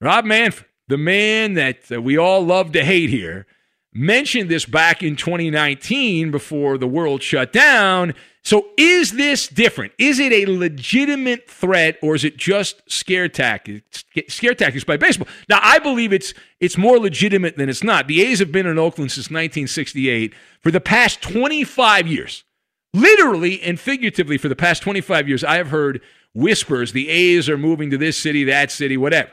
Rob 0.00 0.24
Manfred, 0.24 0.68
the 0.88 0.98
man 0.98 1.54
that 1.54 1.90
uh, 1.90 2.00
we 2.00 2.16
all 2.16 2.44
love 2.44 2.72
to 2.72 2.84
hate 2.84 3.10
here, 3.10 3.46
mentioned 3.92 4.50
this 4.50 4.66
back 4.66 5.02
in 5.02 5.16
2019 5.16 6.30
before 6.30 6.76
the 6.76 6.86
world 6.86 7.22
shut 7.22 7.52
down. 7.52 8.12
So 8.42 8.66
is 8.76 9.12
this 9.12 9.48
different? 9.48 9.92
Is 9.98 10.18
it 10.18 10.32
a 10.32 10.44
legitimate 10.46 11.48
threat 11.48 11.96
or 12.02 12.14
is 12.14 12.24
it 12.24 12.36
just 12.36 12.82
scare 12.90 13.28
tactics, 13.28 14.04
scare 14.28 14.54
tactics 14.54 14.84
by 14.84 14.98
baseball? 14.98 15.28
Now, 15.48 15.60
I 15.62 15.78
believe 15.78 16.12
it's 16.12 16.34
it's 16.60 16.76
more 16.76 16.98
legitimate 16.98 17.56
than 17.56 17.68
it's 17.68 17.84
not. 17.84 18.08
The 18.08 18.22
A's 18.22 18.40
have 18.40 18.52
been 18.52 18.66
in 18.66 18.78
Oakland 18.78 19.12
since 19.12 19.26
1968 19.26 20.34
for 20.60 20.70
the 20.70 20.80
past 20.80 21.22
25 21.22 22.06
years. 22.06 22.44
Literally 22.92 23.60
and 23.62 23.80
figuratively 23.80 24.38
for 24.38 24.48
the 24.48 24.54
past 24.54 24.82
25 24.82 25.28
years, 25.28 25.42
I 25.42 25.56
have 25.56 25.68
heard 25.68 26.00
whispers 26.34 26.92
the 26.92 27.08
A's 27.08 27.48
are 27.48 27.58
moving 27.58 27.90
to 27.90 27.98
this 27.98 28.18
city, 28.18 28.44
that 28.44 28.70
city, 28.70 28.96
whatever. 28.96 29.30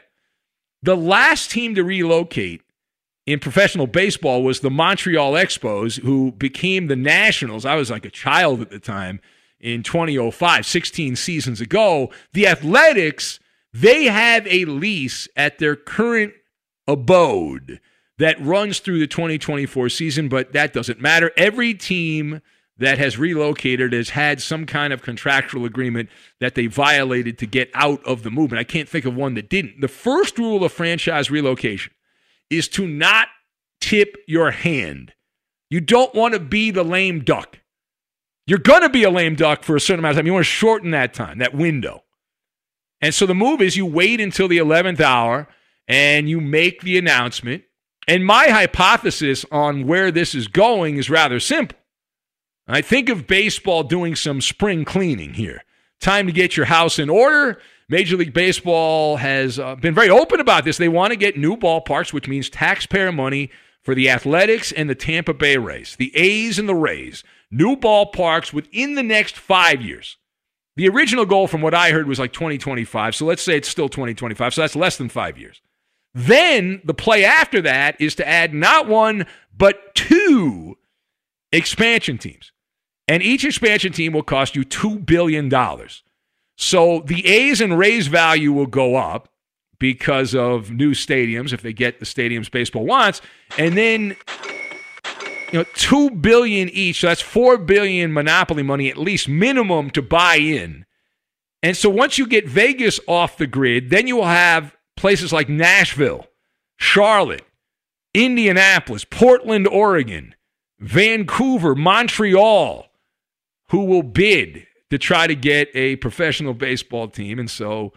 The 0.84 0.98
last 0.98 1.52
team 1.52 1.76
to 1.76 1.84
relocate 1.84 2.62
in 3.26 3.40
professional 3.40 3.88
baseball 3.88 4.44
was 4.44 4.60
the 4.60 4.70
Montreal 4.70 5.34
Expos, 5.34 6.00
who 6.02 6.32
became 6.32 6.88
the 6.88 6.96
Nationals. 6.96 7.66
I 7.66 7.76
was 7.76 7.92
like 7.92 8.06
a 8.06 8.10
child 8.10 8.62
at 8.62 8.70
the 8.70 8.80
time 8.80 9.20
in 9.60 9.84
2005, 9.84 10.66
16 10.66 11.16
seasons 11.16 11.62
ago. 11.62 12.12
The 12.34 12.48
Athletics, 12.48 13.40
they 13.74 14.06
have 14.06 14.48
a 14.48 14.66
lease 14.66 15.28
at 15.36 15.60
their 15.60 15.76
current 15.76 16.34
abode 16.88 17.80
that 18.18 18.42
runs 18.44 18.80
through 18.80 19.00
the 19.00 19.08
2024 19.08 19.90
season, 19.90 20.30
but 20.30 20.54
that 20.54 20.74
doesn't 20.74 21.00
matter. 21.00 21.32
Every 21.38 21.74
team 21.74 22.42
that 22.82 22.98
has 22.98 23.18
relocated 23.18 23.94
has 23.94 24.10
had 24.10 24.42
some 24.42 24.66
kind 24.66 24.92
of 24.92 25.04
contractual 25.04 25.66
agreement 25.66 26.10
that 26.40 26.56
they 26.56 26.66
violated 26.66 27.38
to 27.38 27.46
get 27.46 27.70
out 27.76 28.04
of 28.06 28.24
the 28.24 28.32
movement. 28.32 28.60
I 28.60 28.64
can't 28.64 28.90
think 28.90 29.06
of 29.06 29.16
one 29.16 29.36
that 29.36 29.50
didn't. 29.50 29.82
The 29.82 29.88
first 29.88 30.40
rule 30.40 30.64
of 30.64 30.72
franchise 30.72 31.30
relocation 31.30 31.94
is 32.50 32.68
to 32.70 32.88
not 32.88 33.28
tip 33.80 34.18
your 34.28 34.52
hand. 34.52 35.14
You 35.70 35.80
don't 35.80 36.14
want 36.16 36.34
to 36.34 36.40
be 36.40 36.72
the 36.72 36.84
lame 36.84 37.24
duck. 37.24 37.60
You're 38.48 38.60
going 38.60 38.82
to 38.82 38.90
be 38.90 39.04
a 39.04 39.12
lame 39.12 39.36
duck 39.36 39.64
for 39.64 39.76
a 39.76 39.80
certain 39.80 40.00
amount 40.00 40.14
of 40.14 40.18
time. 40.18 40.26
You 40.26 40.34
want 40.34 40.46
to 40.46 40.52
shorten 40.52 40.92
that 40.92 41.14
time, 41.14 41.38
that 41.38 41.54
window. 41.54 42.04
And 43.00 43.14
so 43.14 43.26
the 43.26 43.36
move 43.36 43.62
is 43.62 43.78
you 43.78 43.86
wait 43.86 44.20
until 44.20 44.48
the 44.48 44.58
11th 44.58 45.00
hour 45.00 45.48
and 45.88 46.28
you 46.28 46.42
make 46.42 46.82
the 46.82 46.98
announcement. 46.98 47.64
And 48.08 48.26
my 48.26 48.48
hypothesis 48.48 49.46
on 49.52 49.86
where 49.86 50.12
this 50.12 50.34
is 50.34 50.48
going 50.48 50.98
is 50.98 51.12
rather 51.12 51.40
simple 51.40 51.78
I 52.68 52.82
think 52.82 53.10
of 53.10 53.28
baseball 53.28 53.84
doing 53.84 54.16
some 54.16 54.42
spring 54.42 54.86
cleaning 54.86 55.34
here. 55.34 55.64
Time 56.00 56.26
to 56.28 56.34
get 56.34 56.58
your 56.58 56.66
house 56.66 57.00
in 57.00 57.10
order. 57.10 57.62
Major 57.90 58.18
League 58.18 58.34
Baseball 58.34 59.18
has 59.18 59.60
uh, 59.60 59.76
been 59.76 59.94
very 59.94 60.10
open 60.10 60.40
about 60.40 60.64
this. 60.64 60.78
They 60.78 60.88
want 60.88 61.12
to 61.12 61.18
get 61.18 61.38
new 61.38 61.58
ballparks, 61.58 62.14
which 62.14 62.28
means 62.28 62.50
taxpayer 62.50 63.12
money 63.12 63.52
for 63.84 63.94
the 63.94 64.10
Athletics 64.10 64.72
and 64.72 64.90
the 64.90 64.96
Tampa 64.96 65.34
Bay 65.34 65.58
Rays, 65.58 65.96
the 65.98 66.16
A's 66.16 66.58
and 66.58 66.70
the 66.70 66.76
Rays. 66.76 67.24
New 67.52 67.76
ballparks 67.76 68.54
within 68.54 68.96
the 68.96 69.04
next 69.04 69.38
five 69.38 69.82
years. 69.82 70.18
The 70.78 70.88
original 70.88 71.26
goal, 71.26 71.48
from 71.48 71.62
what 71.62 71.74
I 71.74 71.92
heard, 71.92 72.08
was 72.08 72.20
like 72.20 72.32
2025. 72.32 73.16
So 73.16 73.26
let's 73.26 73.44
say 73.44 73.58
it's 73.58 73.68
still 73.68 73.90
2025. 73.90 74.54
So 74.54 74.62
that's 74.62 74.76
less 74.76 74.98
than 74.98 75.10
five 75.10 75.38
years. 75.38 75.62
Then 76.14 76.82
the 76.86 76.94
play 76.94 77.26
after 77.26 77.62
that 77.62 78.00
is 78.00 78.16
to 78.16 78.28
add 78.28 78.54
not 78.54 78.88
one, 78.88 79.26
but 79.56 79.94
two 79.96 80.78
expansion 81.52 82.18
teams. 82.18 82.52
And 83.08 83.22
each 83.22 83.44
expansion 83.44 83.92
team 83.92 84.14
will 84.14 84.24
cost 84.24 84.56
you 84.56 84.64
$2 84.64 85.06
billion. 85.06 85.50
So 86.58 87.04
the 87.06 87.26
A's 87.26 87.60
and 87.60 87.78
Rays 87.78 88.08
value 88.08 88.54
will 88.54 88.68
go 88.68 88.96
up 88.96 89.30
because 89.80 90.36
of 90.36 90.72
new 90.72 90.92
stadiums 90.92 91.52
if 91.52 91.62
they 91.62 91.74
get 91.74 92.00
the 92.00 92.06
stadiums 92.06 92.52
baseball 92.52 92.86
wants. 92.86 93.22
And 93.58 93.76
then 93.76 94.16
you 95.52 95.60
know, 95.60 95.66
two 95.74 96.12
billion 96.12 96.70
each. 96.70 97.02
So 97.02 97.08
that's 97.08 97.22
four 97.22 97.58
billion 97.58 98.14
monopoly 98.14 98.64
money 98.64 98.90
at 98.90 98.98
least 98.98 99.28
minimum 99.28 99.90
to 99.92 100.02
buy 100.02 100.36
in. 100.36 100.86
And 101.64 101.76
so 101.76 101.90
once 101.90 102.18
you 102.18 102.26
get 102.26 102.48
Vegas 102.48 103.00
off 103.08 103.38
the 103.38 103.48
grid, 103.48 103.90
then 103.90 104.08
you 104.08 104.16
will 104.16 104.26
have 104.26 104.76
places 104.96 105.34
like 105.34 105.50
Nashville, 105.50 106.28
Charlotte, 106.78 107.46
Indianapolis, 108.14 109.06
Portland, 109.06 109.68
Oregon, 109.68 110.36
Vancouver, 110.82 111.76
Montreal, 111.76 112.88
who 113.70 113.86
will 113.86 114.04
bid 114.04 114.66
to 114.90 114.98
try 114.98 115.28
to 115.28 115.36
get 115.36 115.70
a 115.74 115.96
professional 115.98 116.54
baseball 116.54 117.08
team. 117.08 117.40
And 117.40 117.50
so, 117.50 117.94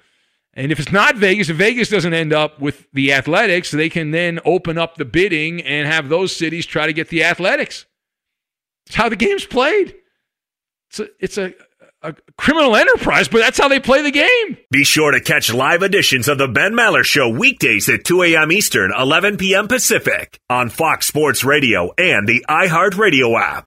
and 0.53 0.71
if 0.71 0.79
it's 0.79 0.93
not 0.93 1.17
Vegas, 1.17 1.49
if 1.49 1.57
Vegas 1.57 1.89
doesn't 1.89 2.15
end 2.15 2.33
up 2.33 2.61
with 2.61 2.87
the 2.93 3.13
athletics, 3.13 3.71
they 3.71 3.89
can 3.89 4.13
then 4.13 4.39
open 4.45 4.79
up 4.79 4.97
the 4.97 5.05
bidding 5.05 5.63
and 5.63 5.89
have 5.89 6.09
those 6.09 6.37
cities 6.37 6.67
try 6.67 6.87
to 6.87 6.93
get 6.93 7.09
the 7.09 7.25
athletics. 7.25 7.87
It's 8.87 8.95
how 8.95 9.09
the 9.09 9.17
game's 9.17 9.47
played. 9.47 9.97
It's 10.91 11.01
a, 11.01 11.09
it's 11.19 11.39
a, 11.39 11.55
a 12.05 12.15
criminal 12.37 12.77
enterprise, 12.77 13.29
but 13.29 13.39
that's 13.39 13.59
how 13.59 13.69
they 13.69 13.81
play 13.81 14.03
the 14.03 14.11
game. 14.11 14.59
Be 14.71 14.85
sure 14.85 15.11
to 15.11 15.21
catch 15.21 15.53
live 15.53 15.83
editions 15.83 16.29
of 16.29 16.39
the 16.39 16.47
Ben 16.47 16.73
Maller 16.75 17.03
Show 17.03 17.31
weekdays 17.31 17.89
at 17.89 18.05
2 18.05 18.23
a.m. 18.23 18.53
Eastern, 18.53 18.93
11 18.97 19.39
p.m. 19.39 19.67
Pacific 19.67 20.39
on 20.51 20.69
Fox 20.69 21.07
Sports 21.07 21.45
Radio 21.45 21.93
and 21.97 22.29
the 22.29 22.45
iHeartRadio 22.49 23.41
app. 23.41 23.67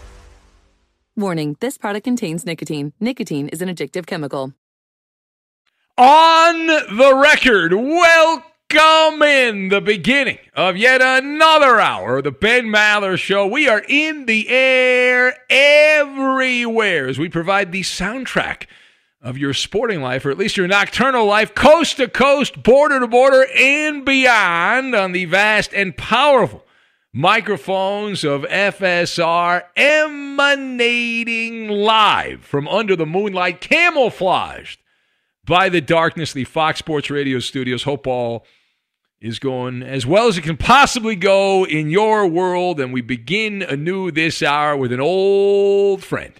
Warning, 1.17 1.57
this 1.59 1.77
product 1.77 2.05
contains 2.05 2.45
nicotine. 2.45 2.93
Nicotine 3.01 3.49
is 3.49 3.61
an 3.61 3.67
addictive 3.67 4.05
chemical. 4.05 4.53
On 5.97 6.67
the 6.67 7.19
record, 7.21 7.73
welcome 7.73 9.21
in 9.21 9.67
the 9.67 9.81
beginning 9.81 10.37
of 10.53 10.77
yet 10.77 11.01
another 11.01 11.81
hour 11.81 12.19
of 12.19 12.23
the 12.23 12.31
Ben 12.31 12.67
Maller 12.67 13.17
Show. 13.17 13.45
We 13.45 13.67
are 13.67 13.83
in 13.89 14.25
the 14.25 14.47
air 14.47 15.37
everywhere 15.49 17.09
as 17.09 17.19
we 17.19 17.27
provide 17.27 17.73
the 17.73 17.81
soundtrack 17.81 18.67
of 19.21 19.37
your 19.37 19.53
sporting 19.53 20.01
life, 20.01 20.25
or 20.25 20.31
at 20.31 20.37
least 20.37 20.55
your 20.55 20.67
nocturnal 20.67 21.25
life, 21.25 21.53
coast 21.53 21.97
to 21.97 22.07
coast, 22.07 22.63
border 22.63 23.01
to 23.01 23.07
border, 23.07 23.45
and 23.53 24.05
beyond 24.05 24.95
on 24.95 25.11
the 25.11 25.25
vast 25.25 25.73
and 25.73 25.97
powerful 25.97 26.65
microphones 27.13 28.23
of 28.23 28.43
FSR 28.43 29.63
emanating 29.75 31.67
live 31.67 32.41
from 32.41 32.67
under 32.67 32.95
the 32.95 33.05
moonlight, 33.05 33.59
camouflaged 33.59 34.79
by 35.45 35.67
the 35.69 35.81
darkness, 35.81 36.31
the 36.33 36.45
Fox 36.45 36.79
Sports 36.79 37.09
Radio 37.09 37.39
studios. 37.39 37.83
Hope 37.83 38.07
all 38.07 38.45
is 39.19 39.39
going 39.39 39.83
as 39.83 40.05
well 40.05 40.27
as 40.27 40.37
it 40.37 40.43
can 40.43 40.57
possibly 40.57 41.15
go 41.15 41.65
in 41.65 41.89
your 41.89 42.25
world. 42.27 42.79
And 42.79 42.93
we 42.93 43.01
begin 43.01 43.61
anew 43.61 44.11
this 44.11 44.41
hour 44.41 44.77
with 44.77 44.91
an 44.91 45.01
old 45.01 46.03
friend. 46.03 46.33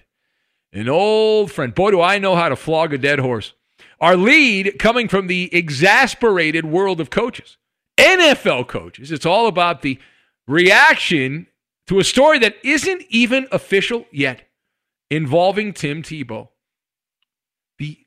An 0.74 0.88
old 0.88 1.52
friend. 1.52 1.76
Boy, 1.76 1.92
do 1.92 2.02
I 2.02 2.18
know 2.18 2.36
how 2.36 2.48
to 2.50 2.56
flog 2.56 2.94
a 2.94 2.98
dead 2.98 3.20
horse. 3.20 3.54
Our 4.00 4.16
lead 4.16 4.80
coming 4.80 5.10
from 5.10 5.28
the 5.28 5.54
exasperated 5.54 6.66
world 6.66 7.00
of 7.02 7.10
coaches, 7.12 7.58
NFL 7.98 8.68
coaches. 8.68 9.12
It's 9.12 9.28
all 9.28 9.46
about 9.48 9.82
the 9.84 10.00
reaction 10.52 11.48
to 11.88 12.00
a 12.00 12.04
story 12.04 12.40
that 12.40 12.56
isn't 12.64 13.04
even 13.10 13.48
official 13.52 14.06
yet 14.12 14.48
involving 15.10 15.74
Tim 15.74 16.04
Tebow. 16.04 16.50
The 17.80 17.98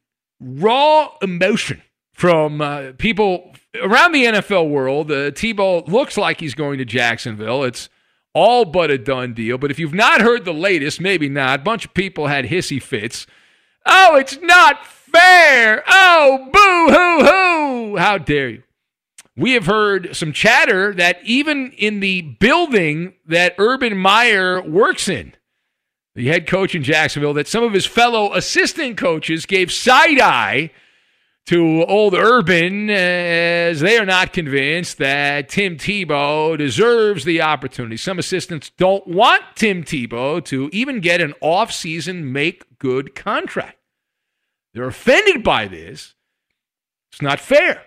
raw 0.41 1.11
emotion 1.23 1.83
from 2.13 2.61
uh, 2.61 2.93
people 2.99 3.55
around 3.83 4.13
the 4.13 4.25
NFL 4.25 4.71
world. 4.71 5.11
Uh, 5.11 5.31
Tebow 5.31 5.87
looks 5.89 6.17
like 6.17 6.41
he's 6.41 6.55
going 6.55 6.79
to 6.79 6.85
Jacksonville. 6.85 7.65
It's 7.65 7.89
all 8.35 8.65
but 8.65 8.91
a 8.91 8.99
done 8.99 9.35
deal. 9.35 9.59
But 9.59 9.71
if 9.71 9.79
you've 9.79 9.95
not 9.95 10.21
heard 10.21 10.45
the 10.45 10.55
latest, 10.55 11.01
maybe 11.01 11.29
not. 11.29 11.61
A 11.61 11.63
bunch 11.63 11.85
of 11.85 11.95
people 11.95 12.27
had 12.27 12.47
hissy 12.47 12.83
fits. 12.83 13.27
Oh, 13.87 14.17
it's 14.17 14.39
not 14.41 14.87
fair. 14.87 15.83
Oh, 15.87 16.49
boo 16.53 16.95
hoo 16.95 17.25
hoo. 17.27 17.97
How 17.97 18.19
dare 18.19 18.49
you? 18.49 18.63
We 19.37 19.53
have 19.53 19.67
heard 19.67 20.15
some 20.15 20.33
chatter 20.33 20.95
that 20.95 21.19
even 21.25 21.73
in 21.73 22.01
the 22.01 22.23
building 22.23 23.15
that 23.27 23.55
Urban 23.59 23.97
Meyer 23.97 24.63
works 24.63 25.09
in, 25.09 25.35
the 26.15 26.29
head 26.29 26.47
coach 26.47 26.75
in 26.75 26.85
Jacksonville, 26.85 27.35
that 27.35 27.49
some 27.49 27.65
of 27.65 27.73
his 27.73 27.87
fellow 27.87 28.33
assistant 28.35 28.97
coaches 28.97 29.47
gave 29.47 29.73
side 29.73 30.21
eye 30.21 30.71
to 31.47 31.85
old 31.85 32.15
Urban 32.15 32.89
uh, 32.89 32.93
as 32.93 33.81
they 33.81 33.99
are 33.99 34.07
not 34.07 34.33
convinced 34.33 34.99
that 34.99 35.49
Tim 35.49 35.77
Tebow 35.77 36.57
deserves 36.57 37.25
the 37.25 37.43
opportunity. 37.43 37.97
Some 37.97 38.19
assistants 38.19 38.71
don't 38.79 39.07
want 39.07 39.43
Tim 39.55 39.83
Tebow 39.85 40.43
to 40.47 40.71
even 40.73 41.01
get 41.01 41.21
an 41.21 41.35
off-season 41.41 42.33
make 42.33 42.79
good 42.79 43.15
contract. 43.15 43.79
They're 44.73 44.87
offended 44.87 45.43
by 45.43 45.67
this. 45.67 46.15
It's 47.13 47.21
not 47.21 47.41
fair. 47.41 47.83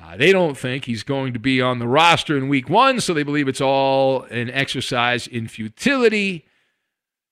Uh, 0.00 0.16
they 0.16 0.32
don't 0.32 0.56
think 0.56 0.84
he's 0.84 1.02
going 1.02 1.32
to 1.32 1.38
be 1.38 1.60
on 1.60 1.78
the 1.80 1.88
roster 1.88 2.36
in 2.36 2.48
week 2.48 2.68
one, 2.68 3.00
so 3.00 3.12
they 3.12 3.24
believe 3.24 3.48
it's 3.48 3.60
all 3.60 4.22
an 4.24 4.50
exercise 4.50 5.26
in 5.26 5.48
futility. 5.48 6.46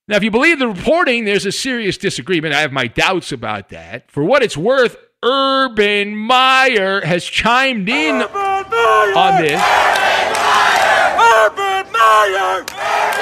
Now, 0.09 0.17
if 0.17 0.23
you 0.23 0.31
believe 0.31 0.59
the 0.59 0.69
reporting, 0.69 1.25
there's 1.25 1.47
a 1.47 1.53
serious 1.53 1.97
disagreement. 1.97 2.55
I 2.55 2.61
have 2.61 2.73
my 2.73 2.87
doubts 2.87 3.33
about 3.33 3.71
that. 3.71 4.11
For 4.11 4.23
what 4.25 4.43
it's 4.43 4.57
worth, 4.57 4.97
Urban 5.23 6.15
Meyer 6.17 7.01
has 7.01 7.25
chimed 7.25 7.89
in 7.89 8.23
on 8.23 9.43
this. 9.43 9.61
Urban 9.61 10.33
Meyer! 10.33 11.17
Urban 11.47 11.93
Meyer! 11.93 13.16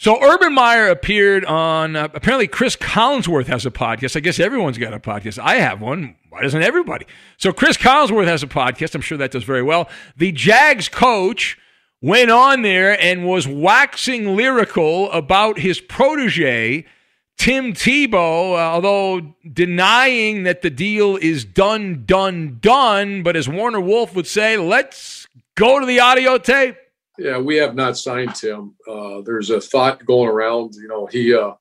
So 0.00 0.18
Urban 0.22 0.54
Meyer 0.54 0.86
appeared 0.86 1.44
on 1.44 1.94
uh, 1.94 2.08
apparently 2.14 2.46
Chris 2.46 2.74
Collinsworth 2.74 3.48
has 3.48 3.66
a 3.66 3.70
podcast. 3.70 4.16
I 4.16 4.20
guess 4.20 4.40
everyone's 4.40 4.78
got 4.78 4.94
a 4.94 4.98
podcast. 4.98 5.38
I 5.38 5.56
have 5.56 5.82
one. 5.82 6.16
Why 6.30 6.40
doesn't 6.40 6.62
everybody? 6.62 7.04
So 7.36 7.52
Chris 7.52 7.76
Collinsworth 7.76 8.24
has 8.24 8.42
a 8.42 8.46
podcast. 8.46 8.94
I'm 8.94 9.02
sure 9.02 9.18
that 9.18 9.30
does 9.30 9.44
very 9.44 9.62
well. 9.62 9.90
The 10.16 10.32
Jags 10.32 10.88
coach 10.88 11.58
went 12.00 12.30
on 12.30 12.62
there 12.62 12.98
and 12.98 13.26
was 13.26 13.46
waxing 13.46 14.36
lyrical 14.36 15.12
about 15.12 15.58
his 15.58 15.82
protege 15.82 16.86
Tim 17.36 17.74
Tebow, 17.74 18.54
uh, 18.54 18.72
although 18.72 19.34
denying 19.52 20.44
that 20.44 20.62
the 20.62 20.70
deal 20.70 21.16
is 21.16 21.44
done, 21.44 22.04
done, 22.06 22.56
done, 22.62 23.22
but 23.22 23.36
as 23.36 23.50
Warner 23.50 23.82
Wolf 23.82 24.14
would 24.14 24.26
say, 24.26 24.56
let's 24.56 25.28
go 25.56 25.78
to 25.78 25.84
the 25.84 26.00
audio 26.00 26.38
tape. 26.38 26.76
Yeah, 27.18 27.38
we 27.38 27.56
have 27.56 27.74
not 27.74 27.98
signed 27.98 28.34
Tim. 28.34 28.74
Uh, 28.88 29.20
there's 29.22 29.50
a 29.50 29.60
thought 29.60 30.04
going 30.06 30.28
around. 30.28 30.74
You 30.74 30.88
know, 30.88 31.06
he 31.06 31.34
uh, 31.34 31.52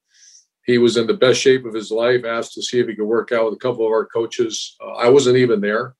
he 0.65 0.77
was 0.77 0.97
in 0.97 1.07
the 1.07 1.13
best 1.13 1.41
shape 1.41 1.65
of 1.65 1.73
his 1.73 1.91
life. 1.91 2.23
Asked 2.23 2.53
to 2.53 2.61
see 2.61 2.79
if 2.79 2.87
he 2.87 2.95
could 2.95 3.05
work 3.05 3.31
out 3.31 3.45
with 3.45 3.55
a 3.55 3.59
couple 3.59 3.85
of 3.85 3.91
our 3.91 4.05
coaches. 4.05 4.75
Uh, 4.81 4.93
I 4.93 5.09
wasn't 5.09 5.37
even 5.37 5.59
there, 5.59 5.95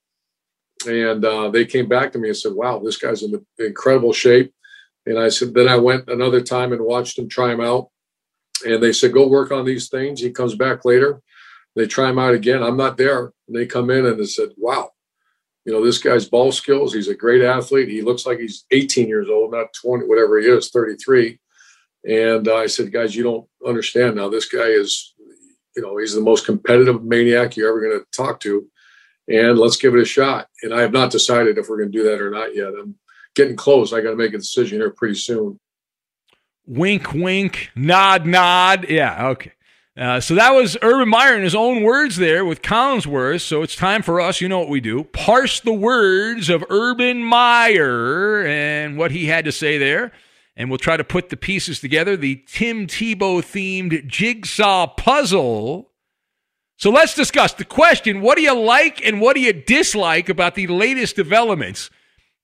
and 0.88 1.26
uh, 1.26 1.50
they 1.50 1.66
came 1.66 1.88
back 1.88 2.14
to 2.14 2.20
me 2.20 2.30
and 2.30 2.38
said, 2.38 2.54
"Wow, 2.54 2.80
this 2.80 2.98
guy's 2.98 3.24
in 3.24 3.46
incredible 3.58 4.14
shape." 4.14 4.54
And 5.06 5.18
I 5.18 5.30
said, 5.30 5.54
then 5.54 5.68
I 5.68 5.78
went 5.78 6.08
another 6.08 6.40
time 6.40 6.72
and 6.72 6.82
watched 6.82 7.18
him 7.18 7.28
try 7.28 7.52
him 7.52 7.62
out 7.62 7.88
and 8.66 8.82
they 8.82 8.94
said, 8.94 9.14
go 9.14 9.28
work 9.28 9.52
on 9.52 9.66
these 9.66 9.90
things. 9.90 10.20
He 10.20 10.32
comes 10.32 10.56
back 10.56 10.86
later. 10.86 11.22
They 11.76 11.88
try 11.88 12.10
him 12.10 12.20
out 12.20 12.34
again. 12.34 12.62
I'm 12.62 12.78
not 12.78 12.98
there. 12.98 13.32
And 13.48 13.56
they 13.56 13.66
come 13.66 13.90
in 13.90 14.06
and 14.06 14.20
they 14.20 14.26
said, 14.26 14.50
wow, 14.58 14.92
you 15.70 15.76
know, 15.76 15.86
this 15.86 16.00
guy's 16.00 16.28
ball 16.28 16.52
skills. 16.52 16.96
He's 16.96 17.10
a 17.10 17.14
great 17.14 17.44
athlete. 17.44 17.90
He 17.90 18.02
looks 18.02 18.26
like 18.26 18.40
he's 18.40 18.66
18 18.72 19.08
years 19.08 19.30
old, 19.30 19.52
not 19.52 19.72
20, 19.80 20.08
whatever 20.08 20.40
he 20.40 20.48
is, 20.48 20.72
33. 20.72 21.38
And 22.10 22.48
uh, 22.48 22.56
I 22.56 22.66
said, 22.66 22.92
guys, 22.92 23.16
you 23.16 23.22
don't 23.22 23.48
understand 23.64 24.16
now. 24.16 24.30
This 24.30 24.50
guy 24.50 24.66
is, 24.66 25.14
you 25.76 25.84
know, 25.84 25.96
he's 25.98 26.16
the 26.16 26.22
most 26.22 26.48
competitive 26.48 27.04
maniac 27.04 27.56
you're 27.56 27.70
ever 27.70 27.82
going 27.82 28.00
to 28.00 28.06
talk 28.12 28.40
to. 28.40 28.68
And 29.28 29.60
let's 29.60 29.78
give 29.78 29.94
it 29.94 30.02
a 30.02 30.06
shot. 30.06 30.48
And 30.64 30.74
I 30.74 30.82
have 30.82 30.92
not 30.92 31.12
decided 31.12 31.60
if 31.60 31.70
we're 31.70 31.78
going 31.78 31.92
to 31.92 31.98
do 32.00 32.06
that 32.06 32.20
or 32.20 32.32
not 32.32 32.56
yet. 32.56 32.70
I'm 32.70 32.96
getting 33.36 33.56
close. 33.56 33.94
I 33.94 34.02
got 34.02 34.10
to 34.10 34.16
make 34.16 34.34
a 34.34 34.40
decision 34.40 34.80
here 34.80 34.90
pretty 34.90 35.20
soon 35.20 35.60
wink, 36.66 37.14
wink, 37.14 37.70
nod, 37.76 38.26
nod. 38.26 38.88
Yeah, 38.90 39.28
okay. 39.30 39.52
Uh, 40.00 40.18
so 40.18 40.34
that 40.34 40.54
was 40.54 40.78
Urban 40.82 41.10
Meyer 41.10 41.36
in 41.36 41.44
his 41.44 41.54
own 41.54 41.84
words 41.84 42.16
there 42.16 42.46
with 42.46 42.62
Collinsworth. 42.62 43.42
So 43.42 43.64
it's 43.64 43.76
time 43.76 44.02
for 44.02 44.22
us, 44.22 44.40
you 44.40 44.48
know 44.48 44.60
what 44.60 44.70
we 44.70 44.80
do, 44.80 45.04
parse 45.04 45.60
the 45.60 45.74
words 45.74 46.50
of 46.50 46.64
Urban 46.70 47.22
Meyer 47.22 48.46
and 48.46 48.98
what 48.98 49.12
he 49.12 49.26
had 49.26 49.44
to 49.44 49.52
say 49.52 49.78
there. 49.78 50.14
And 50.56 50.70
we'll 50.70 50.78
try 50.78 50.96
to 50.96 51.04
put 51.04 51.28
the 51.28 51.36
pieces 51.36 51.82
together, 51.82 52.16
the 52.16 52.42
Tim 52.48 52.88
Tebow 52.88 53.42
themed 53.42 54.08
jigsaw 54.08 54.88
puzzle. 54.88 55.92
So 56.78 56.92
let's 56.92 57.14
discuss 57.14 57.52
the 57.52 57.66
question 57.66 58.22
what 58.22 58.38
do 58.38 58.42
you 58.42 58.58
like 58.58 59.06
and 59.06 59.20
what 59.20 59.36
do 59.36 59.42
you 59.42 59.52
dislike 59.52 60.30
about 60.30 60.56
the 60.56 60.68
latest 60.68 61.18
developments 61.18 61.90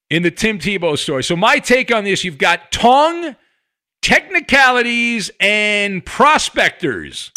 in 0.09 0.23
the 0.23 0.31
Tim 0.31 0.59
Tebow 0.59 0.97
story? 0.97 1.23
So, 1.23 1.37
my 1.37 1.59
take 1.59 1.89
on 1.89 2.03
this 2.03 2.25
you've 2.25 2.37
got 2.37 2.73
tongue 2.73 3.37
technicalities 4.01 5.31
and 5.39 6.05
prospectors. 6.05 7.31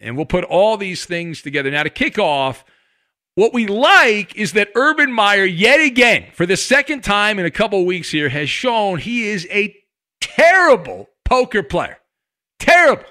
And 0.00 0.16
we'll 0.16 0.26
put 0.26 0.44
all 0.44 0.76
these 0.76 1.04
things 1.04 1.42
together. 1.42 1.70
Now, 1.70 1.82
to 1.82 1.90
kick 1.90 2.18
off, 2.18 2.64
what 3.34 3.52
we 3.54 3.66
like 3.66 4.36
is 4.36 4.52
that 4.52 4.70
Urban 4.74 5.12
Meyer, 5.12 5.44
yet 5.44 5.80
again, 5.80 6.26
for 6.34 6.46
the 6.46 6.56
second 6.56 7.04
time 7.04 7.38
in 7.38 7.46
a 7.46 7.50
couple 7.50 7.84
weeks 7.86 8.10
here, 8.10 8.28
has 8.28 8.50
shown 8.50 8.98
he 8.98 9.28
is 9.28 9.46
a 9.50 9.76
terrible 10.20 11.08
poker 11.24 11.62
player. 11.62 11.98
Terrible. 12.58 13.04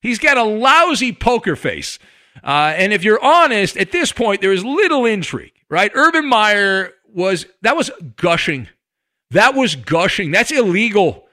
He's 0.00 0.18
got 0.18 0.38
a 0.38 0.44
lousy 0.44 1.12
poker 1.12 1.56
face. 1.56 1.98
Uh, 2.42 2.72
and 2.76 2.92
if 2.92 3.04
you're 3.04 3.22
honest, 3.22 3.76
at 3.76 3.92
this 3.92 4.12
point, 4.12 4.40
there 4.40 4.52
is 4.52 4.64
little 4.64 5.04
intrigue, 5.04 5.52
right? 5.68 5.90
Urban 5.94 6.26
Meyer 6.26 6.92
was, 7.12 7.46
that 7.62 7.76
was 7.76 7.90
gushing. 8.16 8.68
That 9.30 9.54
was 9.54 9.74
gushing. 9.74 10.30
That's 10.30 10.52
illegal 10.52 11.25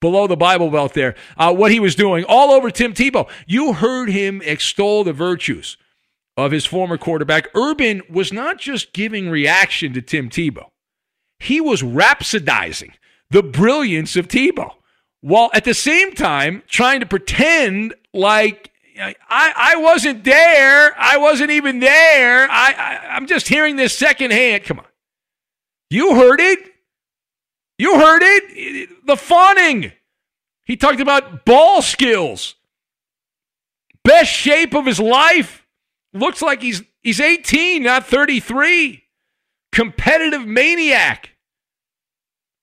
below 0.00 0.26
the 0.26 0.36
Bible 0.36 0.70
Belt 0.70 0.94
there, 0.94 1.14
uh, 1.36 1.54
what 1.54 1.72
he 1.72 1.80
was 1.80 1.94
doing 1.94 2.24
all 2.24 2.50
over 2.50 2.70
Tim 2.70 2.92
Tebow. 2.92 3.28
You 3.46 3.74
heard 3.74 4.10
him 4.10 4.40
extol 4.44 5.04
the 5.04 5.12
virtues 5.12 5.76
of 6.36 6.52
his 6.52 6.66
former 6.66 6.96
quarterback. 6.96 7.48
Urban 7.54 8.02
was 8.08 8.32
not 8.32 8.58
just 8.58 8.92
giving 8.92 9.28
reaction 9.28 9.92
to 9.94 10.02
Tim 10.02 10.30
Tebow, 10.30 10.66
he 11.38 11.60
was 11.60 11.82
rhapsodizing 11.82 12.92
the 13.30 13.42
brilliance 13.42 14.16
of 14.16 14.28
Tebow 14.28 14.72
while 15.20 15.50
at 15.52 15.64
the 15.64 15.74
same 15.74 16.12
time 16.12 16.62
trying 16.66 17.00
to 17.00 17.06
pretend 17.06 17.94
like 18.12 18.70
I, 18.98 19.14
I 19.30 19.76
wasn't 19.76 20.24
there. 20.24 20.94
I 20.98 21.16
wasn't 21.16 21.50
even 21.50 21.80
there. 21.80 22.50
I, 22.50 22.74
I, 22.76 23.16
I'm 23.16 23.26
just 23.26 23.48
hearing 23.48 23.76
this 23.76 23.96
secondhand. 23.96 24.64
Come 24.64 24.80
on. 24.80 24.86
You 25.88 26.14
heard 26.16 26.40
it. 26.40 26.58
You 27.80 27.98
heard 27.98 28.20
it. 28.22 29.06
The 29.06 29.16
fawning. 29.16 29.92
He 30.66 30.76
talked 30.76 31.00
about 31.00 31.46
ball 31.46 31.80
skills. 31.80 32.56
Best 34.04 34.30
shape 34.30 34.74
of 34.74 34.84
his 34.84 35.00
life. 35.00 35.66
Looks 36.12 36.42
like 36.42 36.60
he's 36.60 36.82
he's 37.02 37.22
18, 37.22 37.82
not 37.82 38.04
33. 38.04 39.02
Competitive 39.72 40.46
maniac. 40.46 41.30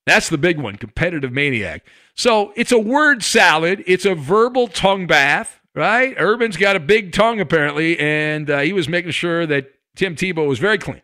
That's 0.05 0.29
the 0.29 0.37
big 0.37 0.59
one, 0.59 0.75
competitive 0.75 1.31
maniac. 1.31 1.83
So 2.13 2.53
it's 2.55 2.71
a 2.71 2.77
word 2.77 3.23
salad. 3.23 3.83
It's 3.87 4.05
a 4.05 4.13
verbal 4.13 4.67
tongue 4.67 5.07
bath, 5.07 5.59
right? 5.73 6.15
Urban's 6.19 6.57
got 6.57 6.75
a 6.75 6.79
big 6.79 7.11
tongue 7.11 7.39
apparently, 7.39 7.97
and 7.97 8.51
uh, 8.51 8.59
he 8.59 8.71
was 8.71 8.87
making 8.87 9.11
sure 9.11 9.47
that 9.47 9.71
Tim 9.95 10.15
Tebow 10.15 10.47
was 10.47 10.59
very 10.59 10.77
clean. 10.77 11.01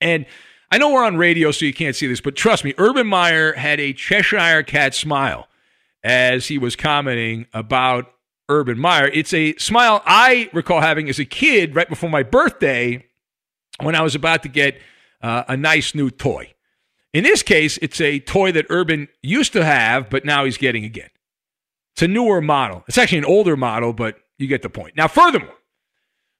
And 0.00 0.26
I 0.72 0.78
know 0.78 0.90
we're 0.90 1.04
on 1.04 1.18
radio, 1.18 1.50
so 1.50 1.66
you 1.66 1.74
can't 1.74 1.94
see 1.94 2.06
this, 2.06 2.22
but 2.22 2.34
trust 2.34 2.64
me, 2.64 2.72
Urban 2.78 3.06
Meyer 3.06 3.52
had 3.52 3.78
a 3.78 3.92
Cheshire 3.92 4.62
cat 4.62 4.94
smile 4.94 5.46
as 6.02 6.48
he 6.48 6.56
was 6.56 6.76
commenting 6.76 7.44
about 7.52 8.10
Urban 8.48 8.78
Meyer. 8.78 9.08
It's 9.08 9.34
a 9.34 9.54
smile 9.56 10.02
I 10.06 10.48
recall 10.54 10.80
having 10.80 11.10
as 11.10 11.18
a 11.18 11.26
kid 11.26 11.74
right 11.74 11.90
before 11.90 12.08
my 12.08 12.22
birthday 12.22 13.04
when 13.80 13.94
I 13.94 14.00
was 14.00 14.14
about 14.14 14.44
to 14.44 14.48
get 14.48 14.80
uh, 15.20 15.44
a 15.46 15.58
nice 15.58 15.94
new 15.94 16.08
toy. 16.08 16.54
In 17.12 17.22
this 17.22 17.42
case, 17.42 17.78
it's 17.82 18.00
a 18.00 18.18
toy 18.20 18.50
that 18.52 18.64
Urban 18.70 19.08
used 19.22 19.52
to 19.52 19.66
have, 19.66 20.08
but 20.08 20.24
now 20.24 20.46
he's 20.46 20.56
getting 20.56 20.86
again. 20.86 21.10
It's 21.94 22.02
a 22.02 22.08
newer 22.08 22.40
model. 22.40 22.82
It's 22.88 22.96
actually 22.96 23.18
an 23.18 23.26
older 23.26 23.58
model, 23.58 23.92
but 23.92 24.16
you 24.38 24.46
get 24.46 24.62
the 24.62 24.70
point. 24.70 24.96
Now, 24.96 25.06
furthermore, 25.06 25.58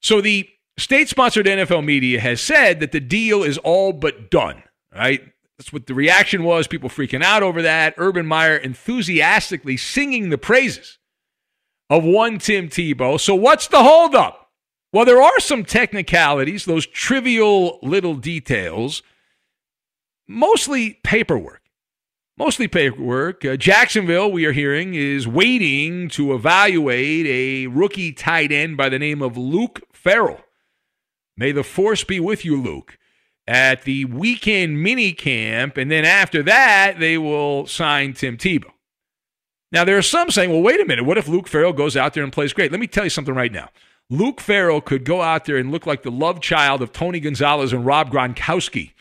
so 0.01 0.23
the 0.23 0.49
state 0.79 1.09
sponsored 1.09 1.47
NFL 1.47 1.85
media 1.85 2.21
has 2.21 2.41
said 2.41 2.81
that 2.81 2.93
the 2.93 3.01
deal 3.01 3.43
is 3.43 3.59
all 3.59 3.93
but 3.93 4.31
done, 4.31 4.63
right? 4.95 5.23
That's 5.59 5.73
what 5.73 5.87
the 5.87 5.95
reaction 5.95 6.45
was. 6.45 6.67
People 6.67 6.89
freaking 6.89 7.23
out 7.23 7.43
over 7.43 7.63
that. 7.63 7.95
Urban 7.97 8.27
Meyer 8.27 8.57
enthusiastically 8.57 9.77
singing 9.77 10.31
the 10.31 10.39
praises 10.39 10.99
of 11.89 12.05
one 12.05 12.39
Tim 12.39 12.69
Tebow. 12.69 13.21
So, 13.21 13.35
what's 13.35 13.69
the 13.69 13.83
holdup? 13.83 14.51
Well, 14.93 15.05
there 15.05 15.23
are 15.23 15.41
some 15.41 15.65
technicalities, 15.65 16.65
those 16.65 16.87
trivial 16.87 17.79
little 17.83 18.15
details, 18.15 19.03
mostly 20.29 20.99
paperwork. 21.03 21.63
Mostly 22.39 22.67
paperwork. 22.67 23.45
Uh, 23.45 23.57
Jacksonville, 23.57 24.33
we 24.33 24.47
are 24.47 24.53
hearing, 24.53 24.95
is 24.95 25.29
waiting 25.29 26.09
to 26.11 26.35
evaluate 26.35 27.27
a 27.27 27.67
rookie 27.69 28.13
tight 28.13 28.51
end 28.51 28.77
by 28.77 28.89
the 28.89 28.99
name 28.99 29.23
of 29.23 29.37
Luke 29.37 29.81
Farrell. 29.93 30.41
May 31.43 31.51
the 31.51 31.65
force 31.65 32.05
be 32.05 32.21
with 32.21 32.45
you, 32.45 32.63
Luke. 32.63 32.97
At 33.49 33.83
the 33.83 34.05
weekend 34.05 34.81
mini 34.81 35.13
camp, 35.13 35.77
and 35.77 35.91
then 35.91 36.05
after 36.05 36.41
that, 36.45 37.01
they 37.01 37.19
will 37.19 37.67
sign 37.67 38.13
Tim 38.13 38.37
Tebow. 38.37 38.71
Now, 39.73 39.83
there 39.85 39.99
are 39.99 40.03
some 40.03 40.31
saying, 40.31 40.51
well, 40.51 40.63
wait 40.63 40.81
a 40.81 40.85
minute. 40.85 41.05
What 41.05 41.19
if 41.19 41.27
Luke 41.27 41.49
Farrell 41.49 41.73
goes 41.73 41.97
out 41.97 42.15
there 42.15 42.23
and 42.23 42.33
plays 42.33 42.53
great? 42.53 42.71
Let 42.71 42.79
me 42.79 42.87
tell 42.87 43.03
you 43.03 43.11
something 43.11 43.35
right 43.35 43.51
now. 43.51 43.71
Luke 44.09 44.41
Farrell 44.41 44.81
could 44.81 45.05
go 45.05 45.21
out 45.21 45.45
there 45.45 45.57
and 45.57 45.73
look 45.73 45.85
like 45.85 46.05
the 46.05 46.13
love 46.13 46.41
child 46.41 46.81
of 46.81 46.93
Tony 46.93 47.19
Gonzalez 47.19 47.73
and 47.73 47.85
Rob 47.85 48.13
Gronkowski 48.13 48.93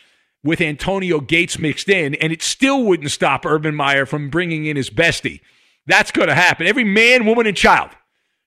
with 0.43 0.61
Antonio 0.61 1.19
Gates 1.19 1.59
mixed 1.59 1.89
in, 1.89 2.15
and 2.15 2.33
it 2.33 2.41
still 2.41 2.83
wouldn't 2.83 3.11
stop 3.11 3.45
Urban 3.45 3.75
Meyer 3.75 4.07
from 4.07 4.31
bringing 4.31 4.65
in 4.65 4.77
his 4.77 4.89
bestie. 4.89 5.41
That's 5.85 6.09
going 6.09 6.27
to 6.27 6.33
happen. 6.33 6.65
Every 6.65 6.85
man, 6.85 7.27
woman, 7.27 7.45
and 7.45 7.55
child 7.55 7.91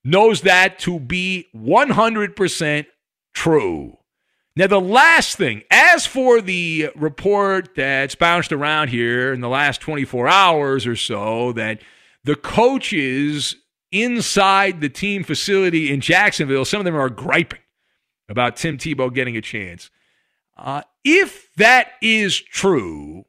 knows 0.03 0.41
that 0.41 0.81
to 0.81 0.99
be 0.99 1.47
100% 1.55 2.87
true. 3.35 3.99
Now, 4.57 4.69
the 4.69 4.81
last 4.81 5.37
thing, 5.37 5.63
as 5.71 6.07
for 6.07 6.41
the 6.41 6.91
report 6.95 7.75
that's 7.75 8.15
bounced 8.15 8.53
around 8.53 8.89
here 8.89 9.33
in 9.33 9.41
the 9.41 9.49
last 9.49 9.81
24 9.81 10.29
hours 10.29 10.87
or 10.87 10.95
so, 10.95 11.53
that 11.53 11.81
the 12.23 12.37
coaches 12.37 13.57
inside 13.91 14.81
the 14.81 14.89
team 14.89 15.25
facility 15.25 15.93
in 15.93 16.01
Jacksonville, 16.01 16.65
some 16.65 16.81
of 16.81 16.85
them 16.85 16.97
are 16.97 17.11
griping 17.11 17.61
about 18.29 18.57
Tim 18.57 18.79
Tebow 18.79 19.13
getting 19.13 19.37
a 19.37 19.41
chance. 19.41 19.91
Uh, 20.57 20.83
if 21.05 21.53
that 21.57 21.89
is 22.01 22.41
true, 22.41 23.25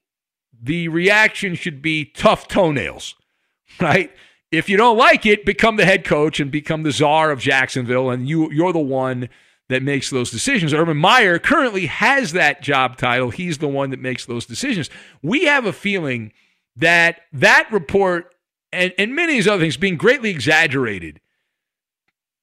the 0.62 0.88
reaction 0.90 1.56
should 1.56 1.82
be 1.82 2.06
tough 2.06 2.48
toenails, 2.48 3.16
right? 3.82 4.12
If 4.52 4.70
you 4.70 4.78
don't 4.78 4.98
like 4.98 5.26
it, 5.26 5.44
become 5.44 5.76
the 5.76 5.86
head 5.86 6.06
coach 6.06 6.40
and 6.40 6.52
become 6.52 6.84
the 6.84 6.92
czar 6.92 7.32
of 7.32 7.40
Jacksonville, 7.40 8.10
and 8.10 8.28
you 8.30 8.52
you're 8.52 8.72
the 8.72 8.80
one 8.80 9.28
that 9.70 9.82
makes 9.84 10.10
those 10.10 10.32
decisions. 10.32 10.74
Urban 10.74 10.98
Meyer 10.98 11.40
currently 11.40 11.88
has 11.88 12.34
that 12.34 12.62
job 12.62 12.98
title. 12.98 13.32
He's 13.32 13.58
the 13.58 13.68
one 13.68 13.90
that 13.90 14.00
makes 14.00 14.26
those 14.26 14.46
decisions. 14.46 14.90
We 15.22 15.46
have 15.46 15.66
a 15.66 15.74
feeling 15.74 16.34
that 16.76 17.22
that 17.34 17.72
report 17.72 18.34
and, 18.72 18.94
and 18.98 19.16
many 19.16 19.34
of 19.34 19.38
these 19.38 19.48
other 19.48 19.62
things 19.62 19.78
being 19.78 19.98
greatly 19.98 20.30
exaggerated 20.30 21.22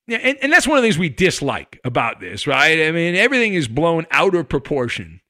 and, 0.08 0.38
and 0.42 0.52
that's 0.52 0.66
one 0.66 0.78
of 0.78 0.82
the 0.82 0.88
things 0.88 0.98
we 0.98 1.08
dislike 1.08 1.78
about 1.84 2.20
this, 2.20 2.46
right? 2.46 2.86
I 2.86 2.92
mean, 2.92 3.14
everything 3.14 3.54
is 3.54 3.68
blown 3.68 4.06
out 4.10 4.34
of 4.34 4.48
proportion 4.48 5.20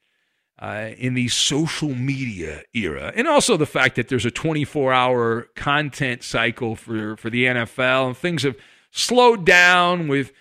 uh, 0.58 0.90
in 0.96 1.14
the 1.14 1.28
social 1.28 1.94
media 1.94 2.62
era, 2.72 3.12
and 3.14 3.26
also 3.28 3.56
the 3.56 3.66
fact 3.66 3.96
that 3.96 4.08
there's 4.08 4.24
a 4.24 4.30
24-hour 4.30 5.48
content 5.56 6.22
cycle 6.22 6.76
for 6.76 7.16
for 7.16 7.30
the 7.30 7.44
NFL, 7.46 8.06
and 8.08 8.16
things 8.16 8.44
have 8.44 8.56
slowed 8.90 9.44
down 9.44 10.08
with 10.08 10.32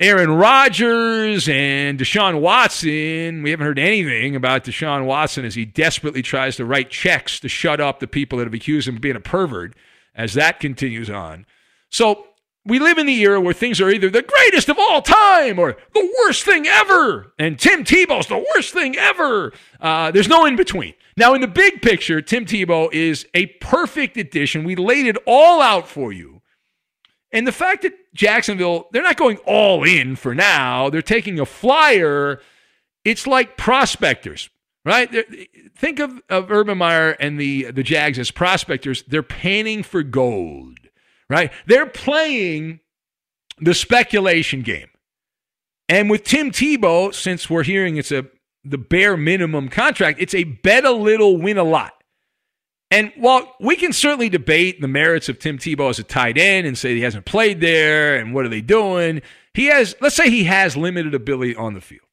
Aaron 0.00 0.30
Rodgers 0.30 1.48
and 1.48 1.98
Deshaun 1.98 2.40
Watson. 2.40 3.42
We 3.42 3.50
haven't 3.50 3.66
heard 3.66 3.80
anything 3.80 4.36
about 4.36 4.62
Deshaun 4.62 5.06
Watson 5.06 5.44
as 5.44 5.56
he 5.56 5.64
desperately 5.64 6.22
tries 6.22 6.54
to 6.56 6.64
write 6.64 6.88
checks 6.88 7.40
to 7.40 7.48
shut 7.48 7.80
up 7.80 7.98
the 7.98 8.06
people 8.06 8.38
that 8.38 8.44
have 8.44 8.54
accused 8.54 8.86
him 8.86 8.96
of 8.96 9.00
being 9.00 9.16
a 9.16 9.20
pervert. 9.20 9.74
As 10.14 10.34
that 10.34 10.58
continues 10.58 11.10
on, 11.10 11.46
so 11.90 12.26
we 12.64 12.78
live 12.78 12.98
in 12.98 13.06
the 13.06 13.20
era 13.20 13.40
where 13.40 13.54
things 13.54 13.80
are 13.80 13.88
either 13.88 14.10
the 14.10 14.22
greatest 14.22 14.68
of 14.68 14.78
all 14.78 15.00
time 15.00 15.58
or 15.58 15.76
the 15.94 16.14
worst 16.20 16.44
thing 16.44 16.66
ever. 16.66 17.32
And 17.38 17.58
Tim 17.58 17.82
Tebow's 17.82 18.26
the 18.26 18.44
worst 18.54 18.74
thing 18.74 18.96
ever. 18.96 19.52
Uh, 19.80 20.10
there's 20.10 20.28
no 20.28 20.44
in 20.44 20.56
between. 20.56 20.94
Now, 21.16 21.34
in 21.34 21.40
the 21.40 21.48
big 21.48 21.82
picture, 21.82 22.20
Tim 22.20 22.44
Tebow 22.44 22.92
is 22.92 23.26
a 23.34 23.46
perfect 23.46 24.16
addition. 24.16 24.64
We 24.64 24.76
laid 24.76 25.06
it 25.06 25.16
all 25.26 25.62
out 25.62 25.88
for 25.88 26.12
you. 26.12 26.37
And 27.32 27.46
the 27.46 27.52
fact 27.52 27.82
that 27.82 27.92
Jacksonville, 28.14 28.88
they're 28.92 29.02
not 29.02 29.16
going 29.16 29.36
all 29.38 29.84
in 29.84 30.16
for 30.16 30.34
now, 30.34 30.88
they're 30.90 31.02
taking 31.02 31.38
a 31.38 31.46
flyer. 31.46 32.40
It's 33.04 33.26
like 33.26 33.56
prospectors, 33.56 34.48
right? 34.84 35.10
They're, 35.12 35.24
think 35.76 35.98
of, 35.98 36.22
of 36.28 36.50
Urban 36.50 36.78
Meyer 36.78 37.10
and 37.20 37.38
the, 37.38 37.70
the 37.70 37.82
Jags 37.82 38.18
as 38.18 38.30
prospectors. 38.30 39.04
They're 39.06 39.22
panning 39.22 39.82
for 39.82 40.02
gold 40.02 40.78
right? 41.28 41.52
They're 41.66 41.86
playing 41.86 42.80
the 43.58 43.74
speculation 43.74 44.62
game. 44.62 44.88
And 45.88 46.10
with 46.10 46.24
Tim 46.24 46.50
Tebow, 46.50 47.14
since 47.14 47.48
we're 47.48 47.62
hearing 47.62 47.96
it's 47.96 48.12
a 48.12 48.26
the 48.64 48.78
bare 48.78 49.16
minimum 49.16 49.68
contract, 49.68 50.20
it's 50.20 50.34
a 50.34 50.44
bet 50.44 50.84
a 50.84 50.90
little, 50.90 51.38
win 51.38 51.56
a 51.56 51.64
lot. 51.64 51.97
And 52.90 53.12
while 53.16 53.54
we 53.60 53.76
can 53.76 53.92
certainly 53.92 54.28
debate 54.30 54.80
the 54.80 54.88
merits 54.88 55.28
of 55.28 55.38
Tim 55.38 55.58
Tebow 55.58 55.90
as 55.90 55.98
a 55.98 56.04
tight 56.04 56.38
end 56.38 56.66
and 56.66 56.76
say 56.76 56.94
he 56.94 57.02
hasn't 57.02 57.26
played 57.26 57.60
there 57.60 58.16
and 58.16 58.32
what 58.32 58.46
are 58.46 58.48
they 58.48 58.62
doing, 58.62 59.20
he 59.52 59.66
has, 59.66 59.94
let's 60.00 60.16
say 60.16 60.30
he 60.30 60.44
has 60.44 60.76
limited 60.76 61.14
ability 61.14 61.54
on 61.54 61.74
the 61.74 61.80
field. 61.80 62.06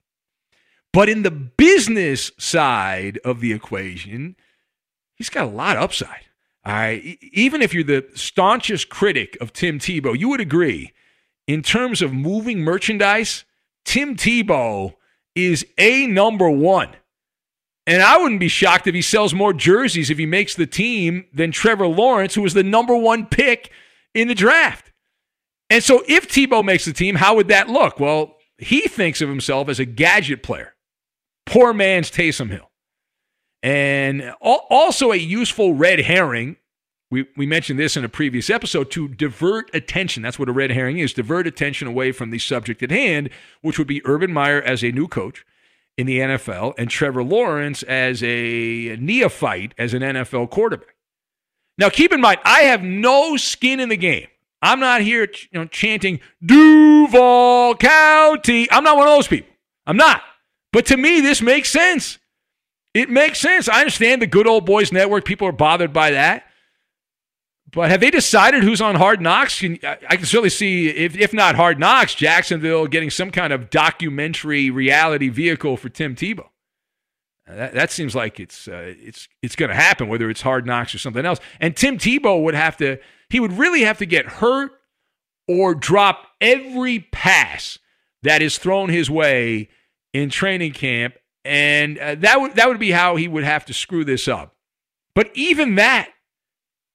But 0.91 1.09
in 1.09 1.23
the 1.23 1.31
business 1.31 2.31
side 2.37 3.19
of 3.23 3.39
the 3.39 3.53
equation, 3.53 4.35
he's 5.15 5.29
got 5.29 5.45
a 5.45 5.49
lot 5.49 5.77
of 5.77 5.83
upside. 5.83 6.25
All 6.65 6.73
right. 6.73 7.17
Even 7.31 7.61
if 7.61 7.73
you're 7.73 7.83
the 7.83 8.05
staunchest 8.15 8.89
critic 8.89 9.37
of 9.39 9.53
Tim 9.53 9.79
Tebow, 9.79 10.17
you 10.17 10.29
would 10.29 10.41
agree 10.41 10.93
in 11.47 11.61
terms 11.61 12.01
of 12.01 12.13
moving 12.13 12.59
merchandise, 12.59 13.45
Tim 13.83 14.15
Tebow 14.15 14.95
is 15.35 15.65
a 15.77 16.07
number 16.07 16.49
one. 16.49 16.89
And 17.87 18.01
I 18.01 18.17
wouldn't 18.17 18.39
be 18.39 18.47
shocked 18.47 18.87
if 18.87 18.95
he 18.95 19.01
sells 19.01 19.33
more 19.33 19.53
jerseys 19.53 20.09
if 20.09 20.17
he 20.17 20.25
makes 20.25 20.55
the 20.55 20.65
team 20.65 21.25
than 21.33 21.51
Trevor 21.51 21.87
Lawrence, 21.87 22.33
who 22.33 22.41
was 22.41 22.55
the 22.55 22.63
number 22.63 22.95
one 22.95 23.27
pick 23.27 23.71
in 24.13 24.27
the 24.27 24.35
draft. 24.35 24.91
And 25.69 25.83
so 25.83 26.03
if 26.07 26.27
Tebow 26.27 26.63
makes 26.63 26.85
the 26.85 26.93
team, 26.93 27.15
how 27.15 27.35
would 27.35 27.47
that 27.49 27.69
look? 27.69 27.99
Well, 27.99 28.37
he 28.57 28.81
thinks 28.81 29.21
of 29.21 29.29
himself 29.29 29.69
as 29.69 29.79
a 29.79 29.85
gadget 29.85 30.41
player. 30.41 30.73
Poor 31.45 31.73
man's 31.73 32.09
Taysom 32.09 32.49
Hill. 32.49 32.71
And 33.61 34.33
also 34.41 35.11
a 35.11 35.17
useful 35.17 35.73
red 35.73 35.99
herring. 35.99 36.57
We, 37.11 37.27
we 37.37 37.45
mentioned 37.45 37.79
this 37.79 37.95
in 37.95 38.03
a 38.03 38.09
previous 38.09 38.49
episode 38.49 38.89
to 38.91 39.07
divert 39.07 39.73
attention. 39.73 40.23
That's 40.23 40.39
what 40.39 40.49
a 40.49 40.53
red 40.53 40.71
herring 40.71 40.97
is 40.99 41.13
divert 41.13 41.45
attention 41.45 41.87
away 41.87 42.11
from 42.11 42.31
the 42.31 42.39
subject 42.39 42.81
at 42.81 42.91
hand, 42.91 43.29
which 43.61 43.77
would 43.77 43.87
be 43.87 44.05
Urban 44.05 44.33
Meyer 44.33 44.61
as 44.61 44.83
a 44.83 44.91
new 44.91 45.07
coach 45.07 45.45
in 45.97 46.07
the 46.07 46.19
NFL 46.19 46.73
and 46.77 46.89
Trevor 46.89 47.23
Lawrence 47.23 47.83
as 47.83 48.21
a 48.23 48.97
neophyte 48.99 49.73
as 49.77 49.93
an 49.93 50.01
NFL 50.01 50.49
quarterback. 50.49 50.95
Now, 51.77 51.89
keep 51.89 52.13
in 52.13 52.21
mind, 52.21 52.39
I 52.43 52.61
have 52.63 52.83
no 52.83 53.37
skin 53.37 53.79
in 53.79 53.89
the 53.89 53.97
game. 53.97 54.27
I'm 54.61 54.79
not 54.79 55.01
here 55.01 55.29
you 55.51 55.59
know, 55.59 55.65
chanting 55.65 56.19
Duval 56.43 57.75
County. 57.75 58.69
I'm 58.71 58.83
not 58.83 58.97
one 58.97 59.07
of 59.07 59.13
those 59.13 59.27
people. 59.27 59.51
I'm 59.85 59.97
not. 59.97 60.23
But 60.71 60.87
to 60.87 60.97
me, 60.97 61.21
this 61.21 61.41
makes 61.41 61.69
sense. 61.69 62.17
It 62.93 63.09
makes 63.09 63.39
sense. 63.39 63.67
I 63.67 63.79
understand 63.79 64.21
the 64.21 64.27
good 64.27 64.47
old 64.47 64.65
boys 64.65 64.91
network. 64.91 65.25
People 65.25 65.47
are 65.47 65.53
bothered 65.53 65.93
by 65.93 66.11
that. 66.11 66.44
But 67.75 67.91
have 67.91 67.99
they 67.99 68.09
decided 68.09 68.63
who's 68.63 68.79
on 68.79 68.95
Hard 68.95 69.19
Knocks? 69.19 69.61
I 69.61 69.67
can 70.15 70.25
certainly 70.25 70.49
see, 70.49 70.87
if, 70.87 71.17
if 71.17 71.33
not 71.33 71.55
Hard 71.55 71.77
Knocks, 71.77 72.15
Jacksonville 72.15 72.87
getting 72.87 73.09
some 73.09 73.31
kind 73.31 73.51
of 73.51 73.69
documentary 73.69 74.69
reality 74.69 75.27
vehicle 75.27 75.75
for 75.75 75.89
Tim 75.89 76.15
Tebow. 76.15 76.47
That, 77.45 77.73
that 77.73 77.91
seems 77.91 78.15
like 78.15 78.39
it's 78.39 78.69
uh, 78.69 78.93
it's 78.97 79.27
it's 79.43 79.57
going 79.57 79.69
to 79.69 79.75
happen, 79.75 80.07
whether 80.07 80.29
it's 80.29 80.41
Hard 80.41 80.65
Knocks 80.65 80.95
or 80.95 80.99
something 80.99 81.25
else. 81.25 81.39
And 81.59 81.75
Tim 81.75 81.97
Tebow 81.97 82.41
would 82.43 82.55
have 82.55 82.77
to, 82.77 82.97
he 83.29 83.41
would 83.41 83.51
really 83.53 83.81
have 83.81 83.97
to 83.97 84.05
get 84.05 84.25
hurt 84.25 84.71
or 85.47 85.75
drop 85.75 86.27
every 86.39 87.01
pass 87.11 87.77
that 88.23 88.41
is 88.41 88.57
thrown 88.57 88.89
his 88.89 89.11
way 89.11 89.69
in 90.13 90.29
training 90.29 90.71
camp. 90.71 91.15
And 91.43 91.99
uh, 91.99 92.15
that, 92.15 92.39
would, 92.39 92.55
that 92.55 92.69
would 92.69 92.79
be 92.79 92.91
how 92.91 93.17
he 93.17 93.27
would 93.27 93.43
have 93.43 93.65
to 93.65 93.73
screw 93.73 94.05
this 94.05 94.27
up. 94.27 94.55
But 95.13 95.29
even 95.35 95.75
that, 95.75 96.09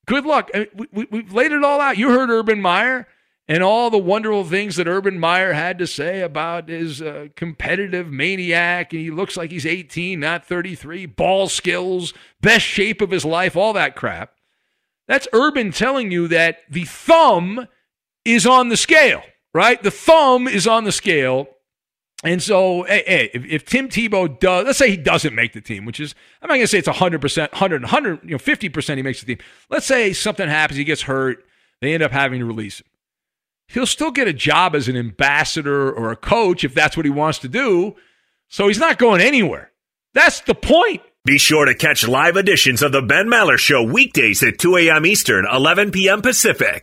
good 0.07 0.25
luck. 0.25 0.51
I 0.55 0.69
mean, 0.75 0.89
we, 0.93 1.07
we've 1.11 1.33
laid 1.33 1.53
it 1.53 1.65
all 1.65 1.81
out. 1.81 1.99
You 1.99 2.11
heard 2.11 2.31
Urban 2.31 2.61
Meyer 2.61 3.07
and 3.51 3.65
all 3.65 3.91
the 3.91 3.99
wonderful 3.99 4.45
things 4.45 4.77
that 4.77 4.87
Urban 4.87 5.19
Meyer 5.19 5.53
had 5.53 5.79
to 5.79 5.87
say 5.87 6.21
about 6.21 6.69
his 6.69 7.03
uh, 7.03 7.27
competitive 7.35 8.09
maniac. 8.09 8.93
And 8.93 9.03
he 9.03 9.11
looks 9.11 9.37
like 9.37 9.51
he's 9.51 9.67
18, 9.67 10.21
not 10.21 10.47
33, 10.47 11.07
ball 11.07 11.49
skills, 11.49 12.15
best 12.41 12.65
shape 12.65 13.01
of 13.01 13.11
his 13.11 13.25
life, 13.25 13.57
all 13.57 13.73
that 13.73 13.97
crap. 13.97 14.35
That's 15.09 15.27
Urban 15.33 15.73
telling 15.73 16.13
you 16.13 16.29
that 16.29 16.59
the 16.71 16.85
thumb 16.85 17.67
is 18.25 18.47
on 18.47 18.69
the 18.69 18.77
scale, 18.77 19.23
right? 19.53 19.83
The 19.83 19.91
thumb 19.91 20.47
is 20.47 20.69
on 20.69 20.85
the 20.85 20.93
scale. 20.93 21.49
And 22.23 22.43
so, 22.43 22.83
hey, 22.83 23.03
hey 23.07 23.31
if, 23.33 23.45
if, 23.47 23.65
Tim 23.65 23.89
Tebow 23.89 24.39
does, 24.39 24.67
let's 24.67 24.79
say 24.79 24.91
he 24.91 24.97
doesn't 24.97 25.35
make 25.35 25.53
the 25.53 25.61
team, 25.61 25.85
which 25.85 26.01
is, 26.01 26.15
I'm 26.43 26.49
not 26.49 26.55
going 26.55 26.63
to 26.63 26.69
say 26.69 26.79
it's 26.79 26.89
100%, 26.89 27.53
100, 27.53 27.83
100, 27.83 28.25
you 28.25 28.31
know, 28.33 28.37
50% 28.37 28.97
he 28.97 29.03
makes 29.03 29.21
the 29.21 29.27
team. 29.27 29.45
Let's 29.71 29.87
say 29.87 30.13
something 30.13 30.49
happens, 30.49 30.77
he 30.77 30.85
gets 30.85 31.03
hurt, 31.03 31.45
they 31.81 31.95
end 31.95 32.03
up 32.03 32.13
having 32.13 32.41
to 32.41 32.47
release 32.47 32.81
him. 32.81 32.87
He'll 33.69 33.87
still 33.87 34.11
get 34.11 34.29
a 34.29 34.33
job 34.33 34.75
as 34.75 34.89
an 34.89 34.97
ambassador 34.97 35.91
or 35.93 36.11
a 36.11 36.17
coach 36.17 36.65
if 36.65 36.75
that's 36.75 36.97
what 36.97 37.07
he 37.07 37.11
wants 37.11 37.39
to 37.39 37.49
do. 37.49 37.95
So 38.49 38.67
he's 38.67 38.81
not 38.81 38.99
going 38.99 39.21
anywhere. 39.21 39.71
That's 40.13 40.41
the 40.41 40.57
point. 40.57 41.03
Be 41.25 41.39
sure 41.39 41.67
to 41.67 41.75
catch 41.75 42.09
live 42.09 42.37
editions 42.37 42.83
of 42.83 42.93
the 42.93 43.03
Ben 43.03 43.27
Maller 43.27 43.59
Show 43.59 43.85
weekdays 43.85 44.43
at 44.43 44.59
2 44.59 44.77
a.m. 44.77 45.07
Eastern, 45.07 45.47
11 45.51 45.93
p.m. 45.93 46.21
Pacific. 46.21 46.83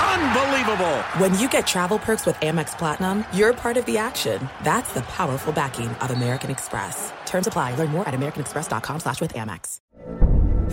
Unbelievable. 0.00 1.02
When 1.18 1.38
you 1.38 1.48
get 1.48 1.66
travel 1.66 1.98
perks 1.98 2.24
with 2.26 2.36
Amex 2.36 2.76
Platinum, 2.78 3.24
you're 3.34 3.52
part 3.52 3.76
of 3.76 3.84
the 3.86 3.98
action. 3.98 4.48
That's 4.62 4.92
the 4.92 5.02
powerful 5.02 5.52
backing 5.52 5.88
of 5.88 6.10
American 6.10 6.50
Express. 6.50 7.12
Terms 7.26 7.46
apply. 7.46 7.74
Learn 7.74 7.90
more 7.90 8.08
at 8.08 8.14
americanexpress.com 8.14 9.00
slash 9.00 9.20
with 9.20 9.34
Amex. 9.34 9.80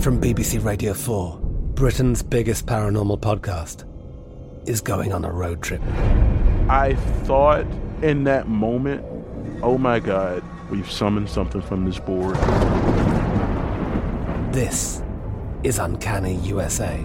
From 0.00 0.20
BBC 0.20 0.64
Radio 0.64 0.94
4, 0.94 1.38
Britain's 1.74 2.22
biggest 2.22 2.66
paranormal 2.66 3.20
podcast 3.20 3.84
is 4.68 4.80
going 4.80 5.12
on 5.12 5.24
a 5.24 5.32
road 5.32 5.62
trip. 5.62 5.82
I 6.68 6.94
thought 7.24 7.66
in 8.02 8.24
that 8.24 8.48
moment, 8.48 9.04
oh 9.62 9.76
my 9.78 9.98
God, 9.98 10.42
we've 10.70 10.90
summoned 10.90 11.28
something 11.28 11.62
from 11.62 11.84
this 11.84 11.98
board. 11.98 12.36
This 14.52 15.02
is 15.62 15.78
Uncanny 15.78 16.36
USA. 16.36 17.04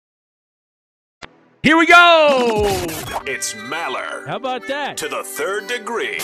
Here 1.63 1.77
we 1.77 1.85
go! 1.85 2.63
It's 3.27 3.53
Maller. 3.53 4.25
How 4.25 4.35
about 4.35 4.65
that? 4.65 4.97
To 4.97 5.07
the 5.07 5.23
third 5.23 5.67
degree. 5.67 6.17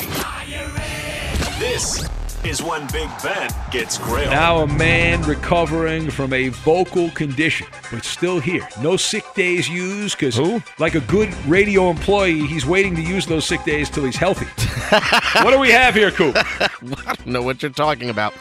This 1.60 2.10
is 2.44 2.62
when 2.62 2.88
Big 2.88 3.10
Ben 3.24 3.50
gets 3.72 3.98
grilled. 3.98 4.30
Now 4.30 4.60
a 4.60 4.68
man 4.68 5.22
recovering 5.24 6.10
from 6.10 6.34
a 6.34 6.50
vocal 6.50 7.10
condition, 7.12 7.68
but 7.92 8.04
still 8.04 8.40
here. 8.40 8.68
No 8.82 8.98
sick 8.98 9.24
days 9.34 9.68
used 9.68 10.18
because, 10.18 10.40
like 10.80 10.96
a 10.96 11.02
good 11.02 11.34
radio 11.46 11.90
employee, 11.90 12.46
he's 12.48 12.66
waiting 12.66 12.96
to 12.96 13.02
use 13.02 13.26
those 13.26 13.46
sick 13.46 13.64
days 13.64 13.90
till 13.90 14.04
he's 14.06 14.16
healthy. 14.16 14.46
what 15.44 15.52
do 15.52 15.60
we 15.60 15.70
have 15.70 15.96
here, 15.96 16.12
Coop? 16.12 16.36
I 16.38 16.70
don't 17.16 17.28
know 17.28 17.42
what 17.42 17.62
you're 17.62 17.72
talking 17.72 18.10
about. 18.10 18.34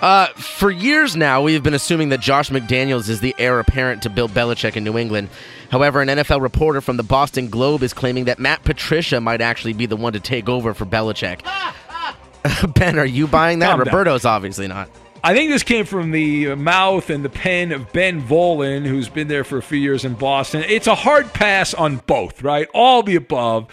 Uh, 0.00 0.26
for 0.28 0.70
years 0.70 1.16
now, 1.16 1.42
we've 1.42 1.62
been 1.62 1.74
assuming 1.74 2.08
that 2.10 2.20
Josh 2.20 2.50
McDaniels 2.50 3.08
is 3.08 3.20
the 3.20 3.34
heir 3.38 3.58
apparent 3.60 4.02
to 4.02 4.10
Bill 4.10 4.28
Belichick 4.28 4.76
in 4.76 4.84
New 4.84 4.98
England. 4.98 5.28
However, 5.70 6.00
an 6.00 6.08
NFL 6.08 6.40
reporter 6.40 6.80
from 6.80 6.96
the 6.96 7.02
Boston 7.02 7.48
Globe 7.48 7.82
is 7.82 7.92
claiming 7.92 8.24
that 8.24 8.38
Matt 8.38 8.64
Patricia 8.64 9.20
might 9.20 9.40
actually 9.40 9.74
be 9.74 9.86
the 9.86 9.96
one 9.96 10.12
to 10.14 10.20
take 10.20 10.48
over 10.48 10.72
for 10.72 10.86
Belichick. 10.86 11.40
ben, 12.74 12.98
are 12.98 13.06
you 13.06 13.26
buying 13.26 13.60
that? 13.60 13.70
Calm 13.70 13.78
down. 13.78 13.86
Roberto's 13.86 14.24
obviously 14.24 14.68
not. 14.68 14.90
I 15.22 15.34
think 15.34 15.50
this 15.50 15.62
came 15.62 15.84
from 15.84 16.12
the 16.12 16.54
mouth 16.54 17.10
and 17.10 17.24
the 17.24 17.28
pen 17.28 17.72
of 17.72 17.92
Ben 17.92 18.22
Volin, 18.22 18.86
who's 18.86 19.08
been 19.08 19.28
there 19.28 19.44
for 19.44 19.58
a 19.58 19.62
few 19.62 19.78
years 19.78 20.04
in 20.04 20.14
Boston. 20.14 20.64
It's 20.68 20.86
a 20.86 20.94
hard 20.94 21.32
pass 21.32 21.74
on 21.74 21.96
both, 22.06 22.42
right? 22.42 22.68
All 22.72 23.02
the 23.02 23.16
above. 23.16 23.66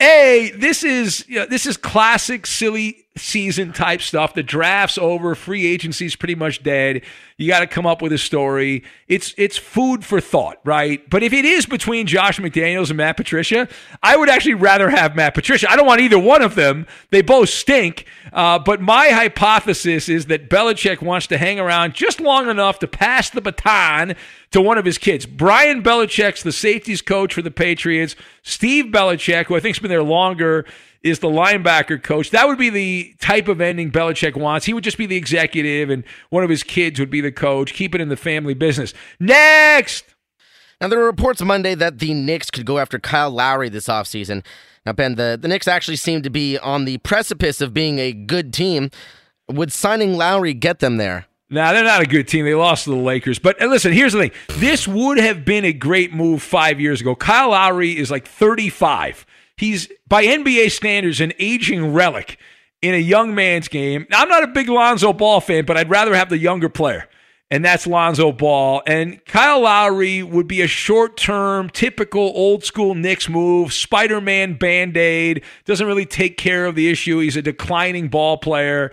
A, 0.00 0.52
this 0.56 0.84
is 0.84 1.26
you 1.28 1.36
know, 1.36 1.46
this 1.46 1.66
is 1.66 1.76
classic 1.76 2.46
silly 2.46 3.05
season 3.16 3.72
type 3.72 4.00
stuff. 4.02 4.34
The 4.34 4.42
draft's 4.42 4.98
over, 4.98 5.34
free 5.34 5.66
agency's 5.66 6.16
pretty 6.16 6.34
much 6.34 6.62
dead. 6.62 7.02
You 7.38 7.48
got 7.48 7.60
to 7.60 7.66
come 7.66 7.86
up 7.86 8.00
with 8.00 8.12
a 8.12 8.18
story. 8.18 8.82
It's 9.08 9.34
it's 9.36 9.58
food 9.58 10.04
for 10.04 10.20
thought, 10.20 10.58
right? 10.64 11.08
But 11.10 11.22
if 11.22 11.32
it 11.32 11.44
is 11.44 11.66
between 11.66 12.06
Josh 12.06 12.38
McDaniels 12.38 12.88
and 12.88 12.96
Matt 12.96 13.16
Patricia, 13.16 13.68
I 14.02 14.16
would 14.16 14.28
actually 14.28 14.54
rather 14.54 14.88
have 14.88 15.16
Matt 15.16 15.34
Patricia. 15.34 15.70
I 15.70 15.76
don't 15.76 15.86
want 15.86 16.00
either 16.00 16.18
one 16.18 16.42
of 16.42 16.54
them. 16.54 16.86
They 17.10 17.22
both 17.22 17.48
stink. 17.48 18.06
Uh, 18.32 18.58
but 18.58 18.80
my 18.80 19.08
hypothesis 19.08 20.08
is 20.08 20.26
that 20.26 20.50
Belichick 20.50 21.00
wants 21.00 21.26
to 21.28 21.38
hang 21.38 21.58
around 21.58 21.94
just 21.94 22.20
long 22.20 22.48
enough 22.48 22.78
to 22.80 22.88
pass 22.88 23.30
the 23.30 23.40
baton 23.40 24.14
to 24.50 24.60
one 24.60 24.78
of 24.78 24.84
his 24.84 24.98
kids. 24.98 25.26
Brian 25.26 25.82
Belichick's 25.82 26.42
the 26.42 26.52
safeties 26.52 27.02
coach 27.02 27.34
for 27.34 27.42
the 27.42 27.50
Patriots. 27.50 28.16
Steve 28.42 28.86
Belichick, 28.86 29.46
who 29.46 29.56
I 29.56 29.60
think's 29.60 29.78
been 29.78 29.90
there 29.90 30.02
longer, 30.02 30.64
is 31.06 31.20
the 31.20 31.28
linebacker 31.28 32.02
coach. 32.02 32.30
That 32.30 32.48
would 32.48 32.58
be 32.58 32.70
the 32.70 33.14
type 33.20 33.48
of 33.48 33.60
ending 33.60 33.90
Belichick 33.90 34.36
wants. 34.36 34.66
He 34.66 34.74
would 34.74 34.84
just 34.84 34.98
be 34.98 35.06
the 35.06 35.16
executive, 35.16 35.88
and 35.90 36.04
one 36.30 36.42
of 36.42 36.50
his 36.50 36.62
kids 36.62 36.98
would 36.98 37.10
be 37.10 37.20
the 37.20 37.32
coach. 37.32 37.72
Keep 37.72 37.94
it 37.94 38.00
in 38.00 38.08
the 38.08 38.16
family 38.16 38.54
business. 38.54 38.92
Next. 39.20 40.04
Now, 40.80 40.88
there 40.88 40.98
were 40.98 41.06
reports 41.06 41.40
Monday 41.40 41.74
that 41.74 42.00
the 42.00 42.12
Knicks 42.12 42.50
could 42.50 42.66
go 42.66 42.78
after 42.78 42.98
Kyle 42.98 43.30
Lowry 43.30 43.68
this 43.68 43.86
offseason. 43.86 44.44
Now, 44.84 44.92
Ben, 44.92 45.14
the, 45.14 45.38
the 45.40 45.48
Knicks 45.48 45.68
actually 45.68 45.96
seem 45.96 46.22
to 46.22 46.30
be 46.30 46.58
on 46.58 46.84
the 46.84 46.98
precipice 46.98 47.60
of 47.60 47.72
being 47.72 47.98
a 47.98 48.12
good 48.12 48.52
team. 48.52 48.90
Would 49.48 49.72
signing 49.72 50.16
Lowry 50.16 50.54
get 50.54 50.80
them 50.80 50.96
there? 50.96 51.26
Now, 51.48 51.72
they're 51.72 51.84
not 51.84 52.02
a 52.02 52.06
good 52.06 52.26
team. 52.26 52.44
They 52.44 52.54
lost 52.54 52.84
to 52.84 52.90
the 52.90 52.96
Lakers. 52.96 53.38
But 53.38 53.60
listen, 53.60 53.92
here's 53.92 54.12
the 54.12 54.18
thing. 54.18 54.32
This 54.58 54.88
would 54.88 55.18
have 55.18 55.44
been 55.44 55.64
a 55.64 55.72
great 55.72 56.12
move 56.12 56.42
five 56.42 56.80
years 56.80 57.00
ago. 57.00 57.14
Kyle 57.14 57.50
Lowry 57.50 57.96
is 57.96 58.10
like 58.10 58.26
35. 58.26 59.24
He's, 59.56 59.88
by 60.06 60.24
NBA 60.24 60.70
standards, 60.70 61.20
an 61.20 61.32
aging 61.38 61.92
relic 61.94 62.38
in 62.82 62.94
a 62.94 62.98
young 62.98 63.34
man's 63.34 63.68
game. 63.68 64.06
Now, 64.10 64.22
I'm 64.22 64.28
not 64.28 64.42
a 64.42 64.48
big 64.48 64.68
Lonzo 64.68 65.12
Ball 65.12 65.40
fan, 65.40 65.64
but 65.64 65.76
I'd 65.76 65.90
rather 65.90 66.14
have 66.14 66.28
the 66.28 66.38
younger 66.38 66.68
player, 66.68 67.08
and 67.50 67.64
that's 67.64 67.86
Lonzo 67.86 68.32
Ball. 68.32 68.82
And 68.86 69.24
Kyle 69.24 69.62
Lowry 69.62 70.22
would 70.22 70.46
be 70.46 70.60
a 70.60 70.66
short 70.66 71.16
term, 71.16 71.70
typical 71.70 72.32
old 72.34 72.64
school 72.64 72.94
Knicks 72.94 73.28
move, 73.28 73.72
Spider 73.72 74.20
Man 74.20 74.54
band 74.54 74.96
aid, 74.96 75.42
doesn't 75.64 75.86
really 75.86 76.06
take 76.06 76.36
care 76.36 76.66
of 76.66 76.74
the 76.74 76.90
issue. 76.90 77.18
He's 77.20 77.36
a 77.36 77.42
declining 77.42 78.08
ball 78.08 78.36
player. 78.36 78.92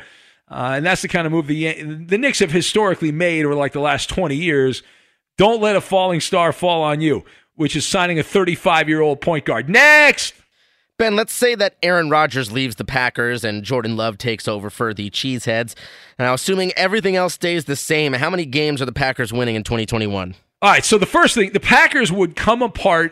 Uh, 0.49 0.74
and 0.76 0.86
that's 0.86 1.01
the 1.01 1.07
kind 1.07 1.26
of 1.26 1.34
move 1.34 1.47
the 1.47 1.82
the 1.82 2.18
Knicks 2.18 2.39
have 2.39 2.51
historically 2.51 3.11
made 3.11 3.43
over 3.43 3.55
like 3.55 3.74
the 3.74 3.80
last 3.80 4.07
20 4.09 4.36
years. 4.36 4.84
Don't 5.38 5.61
let 5.61 5.76
a 5.76 5.82
falling 5.82 6.20
star 6.20 6.53
fall 6.53 6.84
on 6.84 7.01
you, 7.01 7.26
which 7.55 7.76
is 7.76 7.88
signing 7.88 8.20
a 8.20 8.24
35 8.24 8.88
year 8.88 9.01
old 9.01 9.20
point 9.20 9.45
guard. 9.45 9.68
Next. 9.68 10.36
Ben, 11.03 11.17
let's 11.17 11.33
say 11.33 11.53
that 11.55 11.75
Aaron 11.83 12.09
Rodgers 12.09 12.49
leaves 12.53 12.77
the 12.77 12.85
Packers 12.85 13.43
and 13.43 13.65
Jordan 13.65 13.97
Love 13.97 14.17
takes 14.17 14.47
over 14.47 14.69
for 14.69 14.93
the 14.93 15.09
Cheeseheads. 15.09 15.75
Now, 16.17 16.33
assuming 16.33 16.71
everything 16.77 17.17
else 17.17 17.33
stays 17.33 17.65
the 17.65 17.75
same, 17.75 18.13
how 18.13 18.29
many 18.29 18.45
games 18.45 18.81
are 18.81 18.85
the 18.85 18.93
Packers 18.93 19.33
winning 19.33 19.55
in 19.55 19.65
2021? 19.65 20.33
All 20.61 20.71
right, 20.71 20.85
so 20.85 20.97
the 20.97 21.05
first 21.05 21.35
thing, 21.35 21.51
the 21.51 21.59
Packers 21.59 22.09
would 22.09 22.37
come 22.37 22.61
apart 22.61 23.11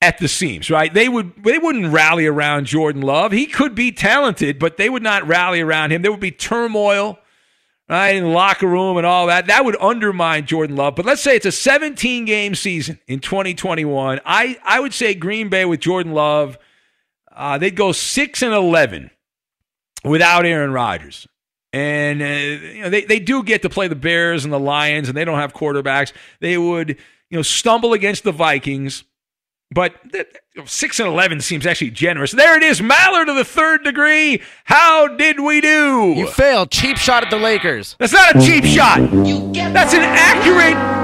at 0.00 0.16
the 0.16 0.26
seams, 0.26 0.70
right? 0.70 0.94
They 0.94 1.06
would 1.06 1.44
they 1.44 1.58
wouldn't 1.58 1.92
rally 1.92 2.24
around 2.24 2.64
Jordan 2.64 3.02
Love. 3.02 3.30
He 3.30 3.44
could 3.44 3.74
be 3.74 3.92
talented, 3.92 4.58
but 4.58 4.78
they 4.78 4.88
would 4.88 5.02
not 5.02 5.26
rally 5.26 5.60
around 5.60 5.92
him. 5.92 6.00
There 6.00 6.12
would 6.12 6.18
be 6.18 6.30
turmoil, 6.30 7.18
right, 7.90 8.16
in 8.16 8.24
the 8.24 8.30
locker 8.30 8.66
room 8.66 8.96
and 8.96 9.04
all 9.04 9.26
that. 9.26 9.48
That 9.48 9.66
would 9.66 9.76
undermine 9.82 10.46
Jordan 10.46 10.76
Love. 10.76 10.96
But 10.96 11.04
let's 11.04 11.20
say 11.20 11.36
it's 11.36 11.44
a 11.44 11.52
17 11.52 12.24
game 12.24 12.54
season 12.54 12.98
in 13.06 13.20
2021. 13.20 14.18
I 14.24 14.56
I 14.64 14.80
would 14.80 14.94
say 14.94 15.12
Green 15.12 15.50
Bay 15.50 15.66
with 15.66 15.80
Jordan 15.80 16.14
Love, 16.14 16.56
uh, 17.34 17.58
they'd 17.58 17.76
go 17.76 17.92
six 17.92 18.42
and 18.42 18.52
11 18.52 19.10
without 20.04 20.44
Aaron 20.44 20.72
Rodgers. 20.72 21.26
And 21.72 22.20
uh, 22.20 22.26
you 22.26 22.82
know 22.82 22.90
they, 22.90 23.04
they 23.04 23.18
do 23.18 23.42
get 23.42 23.62
to 23.62 23.70
play 23.70 23.88
the 23.88 23.96
Bears 23.96 24.44
and 24.44 24.52
the 24.52 24.60
Lions, 24.60 25.08
and 25.08 25.16
they 25.16 25.24
don't 25.24 25.38
have 25.38 25.54
quarterbacks. 25.54 26.12
They 26.40 26.58
would 26.58 26.90
you 27.30 27.38
know 27.38 27.42
stumble 27.42 27.94
against 27.94 28.24
the 28.24 28.32
Vikings. 28.32 29.04
But 29.74 29.94
six 30.66 31.00
and 31.00 31.08
eleven 31.08 31.40
seems 31.40 31.64
actually 31.64 31.92
generous. 31.92 32.32
There 32.32 32.58
it 32.58 32.62
is, 32.62 32.82
Maller 32.82 33.24
to 33.24 33.32
the 33.32 33.44
third 33.44 33.84
degree. 33.84 34.42
How 34.64 35.08
did 35.08 35.40
we 35.40 35.62
do? 35.62 36.12
You 36.14 36.26
failed. 36.26 36.70
Cheap 36.70 36.98
shot 36.98 37.24
at 37.24 37.30
the 37.30 37.38
Lakers. 37.38 37.96
That's 37.98 38.12
not 38.12 38.36
a 38.36 38.40
cheap 38.40 38.64
shot. 38.64 39.00
That's 39.00 39.94
an 39.94 40.02
accurate 40.02 41.01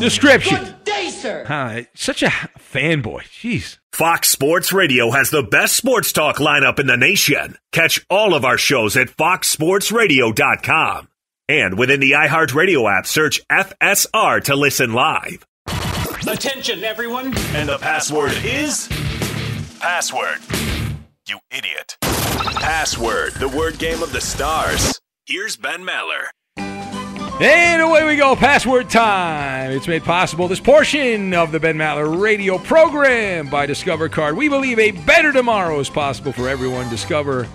description. 0.00 0.64
Good 0.64 0.84
day, 0.84 1.10
sir. 1.10 1.44
Huh, 1.46 1.82
such 1.94 2.22
a 2.22 2.26
fanboy. 2.28 3.22
Jeez. 3.24 3.78
Fox 3.92 4.30
Sports 4.30 4.72
Radio 4.72 5.10
has 5.10 5.30
the 5.30 5.42
best 5.42 5.76
sports 5.76 6.12
talk 6.12 6.36
lineup 6.36 6.78
in 6.78 6.86
the 6.86 6.96
nation. 6.96 7.56
Catch 7.72 8.04
all 8.08 8.34
of 8.34 8.44
our 8.44 8.58
shows 8.58 8.96
at 8.96 9.08
foxsportsradio.com. 9.08 11.08
And 11.48 11.78
within 11.78 12.00
the 12.00 12.12
iHeartRadio 12.12 12.98
app, 12.98 13.06
search 13.06 13.40
FSR 13.48 14.42
to 14.44 14.54
listen 14.56 14.92
live. 14.92 15.44
Attention, 16.28 16.84
everyone. 16.84 17.36
And 17.54 17.68
the 17.68 17.78
password 17.78 18.32
is 18.44 18.88
password. 19.80 20.38
You 21.28 21.38
idiot. 21.50 21.96
Password, 22.02 23.32
the 23.34 23.48
word 23.48 23.78
game 23.78 24.02
of 24.02 24.12
the 24.12 24.20
stars. 24.20 25.00
Here's 25.26 25.56
Ben 25.56 25.82
Maller. 25.84 26.26
And 27.42 27.80
away 27.80 28.04
we 28.04 28.16
go. 28.16 28.36
Password 28.36 28.90
time. 28.90 29.70
It's 29.70 29.88
made 29.88 30.04
possible 30.04 30.46
this 30.46 30.60
portion 30.60 31.32
of 31.32 31.52
the 31.52 31.58
Ben 31.58 31.78
Maller 31.78 32.20
radio 32.20 32.58
program 32.58 33.48
by 33.48 33.64
Discover 33.64 34.10
Card. 34.10 34.36
We 34.36 34.50
believe 34.50 34.78
a 34.78 34.90
better 34.90 35.32
tomorrow 35.32 35.80
is 35.80 35.88
possible 35.88 36.32
for 36.32 36.50
everyone. 36.50 36.90
Discover 36.90 37.48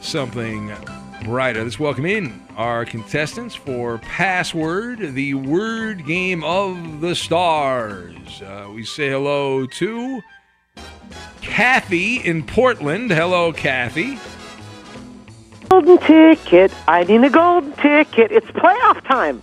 something 0.00 0.72
brighter. 1.24 1.64
Let's 1.64 1.80
welcome 1.80 2.06
in 2.06 2.40
our 2.56 2.84
contestants 2.84 3.56
for 3.56 3.98
Password, 3.98 5.12
the 5.14 5.34
word 5.34 6.06
game 6.06 6.44
of 6.44 7.00
the 7.00 7.16
stars. 7.16 8.42
Uh, 8.42 8.70
we 8.72 8.84
say 8.84 9.10
hello 9.10 9.66
to 9.66 10.22
Kathy 11.40 12.18
in 12.18 12.44
Portland. 12.44 13.10
Hello, 13.10 13.52
Kathy. 13.52 14.20
Golden 15.72 15.96
ticket. 15.96 16.70
I 16.86 17.02
need 17.04 17.24
a 17.24 17.30
golden 17.30 17.72
ticket. 17.72 18.30
It's 18.30 18.46
playoff 18.48 19.02
time. 19.08 19.42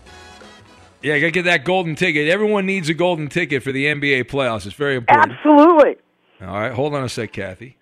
Yeah, 1.02 1.16
I 1.16 1.20
got 1.20 1.26
to 1.26 1.32
get 1.32 1.46
that 1.46 1.66
golden 1.66 1.96
ticket. 1.96 2.28
Everyone 2.28 2.68
needs 2.68 2.88
a 2.88 2.94
golden 2.94 3.30
ticket 3.30 3.64
for 3.64 3.72
the 3.72 3.86
NBA 3.88 4.26
playoffs. 4.26 4.68
It's 4.68 4.76
very 4.76 4.96
important. 4.98 5.32
Absolutely. 5.34 5.96
All 6.42 6.54
right, 6.54 6.72
hold 6.72 6.94
on 6.94 7.04
a 7.04 7.10
sec, 7.10 7.32
Kathy. 7.34 7.78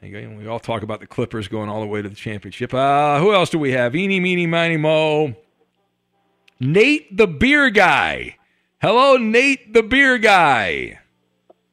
We 0.00 0.46
all 0.46 0.60
talk 0.60 0.82
about 0.84 1.00
the 1.00 1.08
Clippers 1.08 1.48
going 1.48 1.68
all 1.68 1.80
the 1.80 1.88
way 1.88 2.00
to 2.00 2.08
the 2.08 2.14
championship. 2.14 2.72
Uh, 2.72 3.18
who 3.18 3.34
else 3.34 3.50
do 3.50 3.58
we 3.58 3.72
have? 3.72 3.96
Eeny, 3.96 4.20
meeny, 4.20 4.46
miny, 4.46 4.76
mo. 4.76 5.34
Nate 6.60 7.16
the 7.16 7.26
beer 7.26 7.68
guy. 7.68 8.36
Hello, 8.80 9.16
Nate 9.16 9.74
the 9.74 9.82
beer 9.82 10.18
guy. 10.18 11.00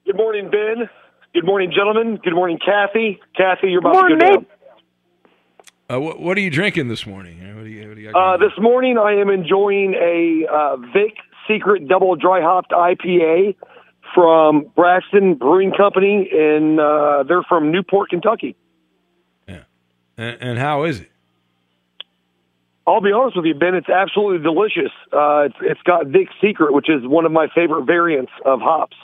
Good 0.08 0.18
morning, 0.18 0.50
Ben. 0.50 0.90
Good 1.36 1.46
morning, 1.46 1.72
gentlemen. 1.72 2.18
Good 2.24 2.34
morning, 2.34 2.58
Kathy. 2.58 3.20
Kathy, 3.38 3.68
you're 3.70 3.80
about 3.80 3.94
Good 3.94 4.00
morning, 4.00 4.20
to 4.20 4.26
go 4.26 4.32
Nate. 4.32 4.48
down. 4.50 4.55
Uh, 5.92 6.00
what, 6.00 6.20
what 6.20 6.38
are 6.38 6.42
you 6.42 6.50
drinking 6.50 6.88
this 6.88 7.06
morning? 7.06 7.38
What 7.56 7.64
do 7.64 7.70
you, 7.70 7.88
what 7.88 7.96
do 7.96 8.02
you 8.02 8.12
got 8.12 8.34
Uh, 8.34 8.38
this 8.38 8.58
morning, 8.60 8.98
I 8.98 9.14
am 9.14 9.30
enjoying 9.30 9.94
a 9.94 10.48
uh, 10.52 10.78
Vic 10.78 11.16
Secret 11.48 11.88
Double 11.88 12.16
Dry 12.16 12.42
Hopped 12.42 12.72
IPA 12.72 13.56
from 14.14 14.66
Braxton 14.76 15.36
Brewing 15.36 15.72
Company, 15.72 16.30
and 16.32 16.80
uh, 16.80 17.24
they're 17.28 17.44
from 17.44 17.72
Newport, 17.72 18.10
Kentucky. 18.10 18.56
Yeah, 19.48 19.64
and, 20.18 20.38
and 20.42 20.60
how 20.60 20.86
is 20.86 21.02
it? 21.02 21.12
I'll 22.88 23.02
be 23.02 23.12
honest 23.12 23.36
with 23.36 23.46
you, 23.46 23.56
Ben. 23.56 23.74
It's 23.76 23.90
absolutely 23.90 24.44
delicious. 24.44 24.92
Uh, 25.12 25.48
it's 25.48 25.56
it's 25.62 25.82
got 25.82 26.08
Vic 26.08 26.30
Secret, 26.40 26.72
which 26.72 26.90
is 26.90 27.06
one 27.06 27.26
of 27.26 27.32
my 27.32 27.48
favorite 27.54 27.86
variants 27.86 28.32
of 28.44 28.60
hops. 28.62 28.96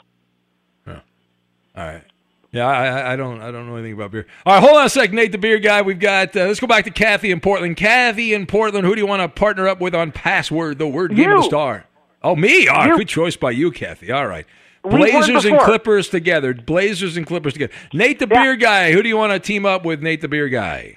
All 1.74 1.84
right. 1.86 2.04
Yeah, 2.52 2.66
I, 2.66 2.84
I- 2.86 3.12
I 3.12 3.16
don't 3.16 3.40
I 3.40 3.50
don't 3.50 3.66
know 3.66 3.76
anything 3.76 3.94
about 3.94 4.10
beer. 4.10 4.26
All 4.44 4.54
right, 4.54 4.62
hold 4.62 4.76
on 4.78 4.86
a 4.86 4.88
sec, 4.90 5.10
Nate, 5.12 5.32
the 5.32 5.38
beer 5.38 5.58
guy. 5.58 5.80
We've 5.82 5.98
got. 5.98 6.36
Uh, 6.36 6.46
let's 6.46 6.60
go 6.60 6.66
back 6.66 6.84
to 6.84 6.90
Kathy 6.90 7.30
in 7.30 7.40
Portland. 7.40 7.76
Kathy 7.76 8.34
in 8.34 8.44
Portland. 8.46 8.86
Who 8.86 8.94
do 8.94 9.00
you 9.00 9.06
want 9.06 9.22
to 9.22 9.28
partner 9.28 9.66
up 9.68 9.80
with 9.80 9.94
on 9.94 10.12
password? 10.12 10.78
The 10.78 10.86
word 10.86 11.16
game 11.16 11.30
of 11.30 11.38
the 11.42 11.48
star. 11.48 11.86
Oh, 12.22 12.36
me. 12.36 12.68
Oh, 12.68 12.84
You. 12.84 12.96
good 12.98 13.08
choice 13.08 13.34
by 13.36 13.50
you, 13.52 13.70
Kathy. 13.72 14.12
All 14.12 14.26
right. 14.26 14.46
Blazers 14.84 15.44
and. 15.44 15.58
Clippers 15.60 16.08
together. 16.08 16.52
Blazers 16.54 17.16
and 17.16 17.26
Clippers 17.26 17.54
together. 17.54 17.72
Nate 17.94 18.18
the 18.18 18.26
beer 18.26 18.54
guy. 18.56 18.92
Who 18.92 19.02
do 19.02 19.08
you 19.08 19.16
want 19.16 19.32
to 19.32 19.38
team 19.40 19.64
up 19.64 19.84
with? 19.84 20.02
Nate 20.02 20.20
the 20.20 20.28
beer 20.28 20.48
guy. 20.48 20.96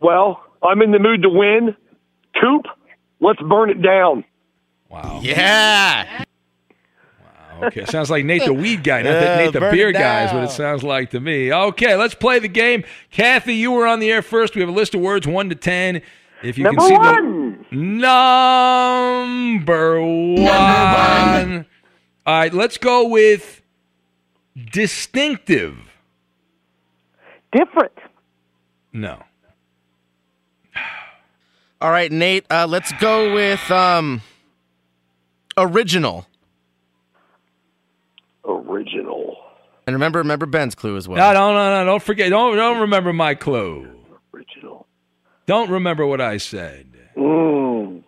Well, 0.00 0.42
I'm 0.62 0.82
in 0.82 0.90
the 0.92 0.98
mood 0.98 1.22
to 1.22 1.28
win. 1.30 1.74
Coop, 2.40 2.66
let's 3.20 3.40
burn 3.40 3.70
it 3.70 3.80
down. 3.82 4.24
Wow. 4.90 5.20
Yeah. 5.22 6.24
Okay, 7.62 7.84
sounds 7.86 8.10
like 8.10 8.24
Nate 8.24 8.44
the 8.44 8.54
weed 8.54 8.84
guy, 8.84 9.02
not 9.02 9.20
the, 9.20 9.36
Nate 9.36 9.52
the 9.52 9.60
beer 9.60 9.92
guy 9.92 10.26
is 10.26 10.32
what 10.32 10.44
it 10.44 10.50
sounds 10.50 10.82
like 10.82 11.10
to 11.10 11.20
me. 11.20 11.52
Okay, 11.52 11.96
let's 11.96 12.14
play 12.14 12.38
the 12.38 12.48
game. 12.48 12.84
Kathy, 13.10 13.54
you 13.54 13.72
were 13.72 13.86
on 13.86 14.00
the 14.00 14.10
air 14.10 14.22
first. 14.22 14.54
We 14.54 14.60
have 14.60 14.68
a 14.68 14.72
list 14.72 14.94
of 14.94 15.00
words, 15.00 15.26
one 15.26 15.48
to 15.48 15.54
ten. 15.54 16.02
If 16.42 16.56
you 16.56 16.64
Number 16.64 16.80
can 16.80 16.88
see 16.88 16.96
one. 16.96 17.66
the 17.70 17.76
number 17.76 20.00
one. 20.00 21.66
All 22.26 22.38
right, 22.38 22.54
let's 22.54 22.78
go 22.78 23.08
with 23.08 23.60
distinctive. 24.70 25.76
Different. 27.50 27.92
No. 28.92 29.22
All 31.80 31.90
right, 31.90 32.12
Nate. 32.12 32.44
Uh, 32.50 32.66
let's 32.68 32.92
go 33.00 33.34
with 33.34 33.70
um, 33.70 34.20
original. 35.56 36.18
Original. 36.18 36.26
And 39.88 39.94
remember, 39.94 40.18
remember 40.18 40.44
Ben's 40.44 40.74
clue 40.74 40.98
as 40.98 41.08
well. 41.08 41.16
No, 41.16 41.32
no, 41.32 41.54
no, 41.54 41.78
no. 41.82 41.90
Don't 41.90 42.02
forget. 42.02 42.28
Don't 42.28 42.54
don't 42.56 42.78
remember 42.82 43.10
my 43.14 43.34
clue. 43.34 43.88
Original. 44.34 44.86
Don't 45.46 45.70
remember 45.70 46.06
what 46.06 46.20
I 46.20 46.36
said. 46.36 46.88
Mm. 47.16 48.02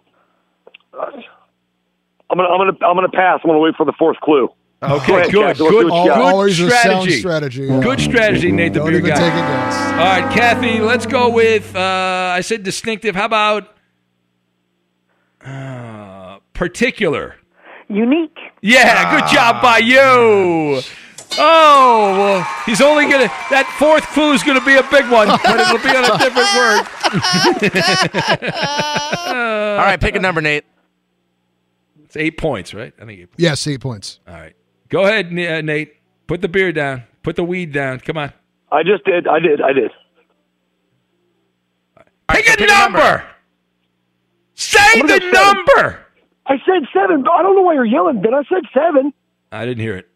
I'm 0.92 2.36
gonna 2.36 2.42
I'm 2.48 2.58
gonna 2.58 2.72
I'm 2.86 2.96
gonna 2.96 3.08
pass. 3.08 3.40
I'm 3.42 3.48
gonna 3.48 3.60
wait 3.60 3.76
for 3.76 3.86
the 3.86 3.94
fourth 3.98 4.18
clue. 4.22 4.50
Go 4.82 4.96
Okay, 4.96 5.20
ahead, 5.20 5.32
good, 5.32 5.40
Kathy, 5.46 5.62
let's 5.62 5.70
good, 5.72 5.90
what 5.90 6.02
you 6.04 6.08
got. 6.10 6.16
good 6.18 6.34
Always 6.34 6.60
a 6.60 6.68
sound 6.70 6.82
strategy. 7.10 7.18
strategy, 7.18 7.62
yeah. 7.62 7.80
Good 7.80 8.00
strategy, 8.00 8.52
Nate 8.52 8.74
the 8.74 8.80
Don't 8.80 8.88
beer 8.88 8.98
even 8.98 9.10
guy. 9.10 9.16
take 9.16 9.32
a 9.32 9.36
guess. 9.36 9.76
All 9.92 9.96
right, 9.98 10.32
Kathy, 10.34 10.80
let's 10.80 11.06
go 11.06 11.30
with. 11.30 11.74
Uh, 11.74 12.32
I 12.36 12.42
said 12.42 12.62
distinctive. 12.62 13.14
How 13.16 13.24
about 13.24 13.74
uh, 15.42 16.40
particular? 16.52 17.36
Unique. 17.88 18.36
Yeah, 18.60 19.18
good 19.18 19.30
job 19.34 19.62
by 19.62 19.78
you. 19.78 20.82
Oh, 21.38 22.14
well, 22.18 22.46
he's 22.66 22.80
only 22.80 23.04
gonna. 23.04 23.28
That 23.50 23.66
fourth 23.78 24.04
clue 24.08 24.32
is 24.32 24.42
gonna 24.42 24.64
be 24.64 24.76
a 24.76 24.82
big 24.90 25.08
one, 25.10 25.28
but 25.28 25.60
it'll 25.60 25.78
be 25.78 25.88
on 25.96 26.04
a 26.04 26.18
different 26.18 26.48
word. 26.56 26.82
All 29.78 29.84
right, 29.86 30.00
pick 30.00 30.16
a 30.16 30.20
number, 30.20 30.40
Nate. 30.40 30.64
It's 32.04 32.16
eight 32.16 32.36
points, 32.36 32.74
right? 32.74 32.92
I 33.00 33.04
think. 33.04 33.20
Eight. 33.20 33.28
Yes, 33.36 33.66
eight 33.66 33.80
points. 33.80 34.18
All 34.26 34.34
right, 34.34 34.54
go 34.88 35.04
ahead, 35.04 35.26
uh, 35.26 35.60
Nate. 35.62 35.94
Put 36.26 36.40
the 36.42 36.48
beer 36.48 36.72
down. 36.72 37.04
Put 37.22 37.36
the 37.36 37.44
weed 37.44 37.72
down. 37.72 38.00
Come 38.00 38.16
on. 38.16 38.32
I 38.72 38.82
just 38.82 39.04
did. 39.04 39.26
I 39.28 39.38
did. 39.38 39.60
I 39.60 39.72
did. 39.72 39.90
Pick 42.28 42.60
a 42.60 42.66
number. 42.66 43.24
Say 44.54 45.00
the 45.00 45.18
number. 45.32 46.04
I 46.46 46.56
said 46.66 46.86
seven. 46.92 47.24
I 47.32 47.42
don't 47.42 47.54
know 47.56 47.62
why 47.62 47.74
you're 47.74 47.84
yelling, 47.84 48.20
Ben. 48.20 48.34
I 48.34 48.42
said 48.48 48.62
seven. 48.74 49.12
I 49.52 49.64
didn't 49.64 49.80
hear 49.80 49.96
it. 49.96 50.09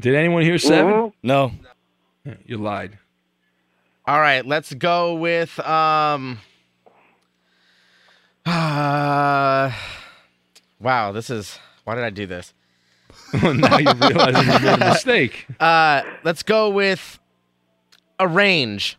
Did 0.00 0.14
anyone 0.14 0.42
hear 0.42 0.58
7 0.58 0.92
Mhm. 0.92 1.12
No. 1.22 1.52
You 2.44 2.58
lied. 2.58 2.98
All 4.06 4.20
right, 4.20 4.44
let's 4.44 4.72
go 4.74 5.14
with 5.14 5.58
um. 5.60 6.38
Uh, 8.44 9.72
wow, 10.80 11.12
this 11.12 11.30
is. 11.30 11.58
Why 11.84 11.94
did 11.94 12.04
I 12.04 12.10
do 12.10 12.26
this? 12.26 12.52
now 13.42 13.78
you 13.78 13.92
realize 13.92 14.36
you 14.46 14.60
made 14.66 14.74
a 14.74 14.78
mistake. 14.92 15.46
Uh, 15.58 16.02
let's 16.24 16.42
go 16.42 16.70
with 16.70 17.18
arrange. 18.20 18.98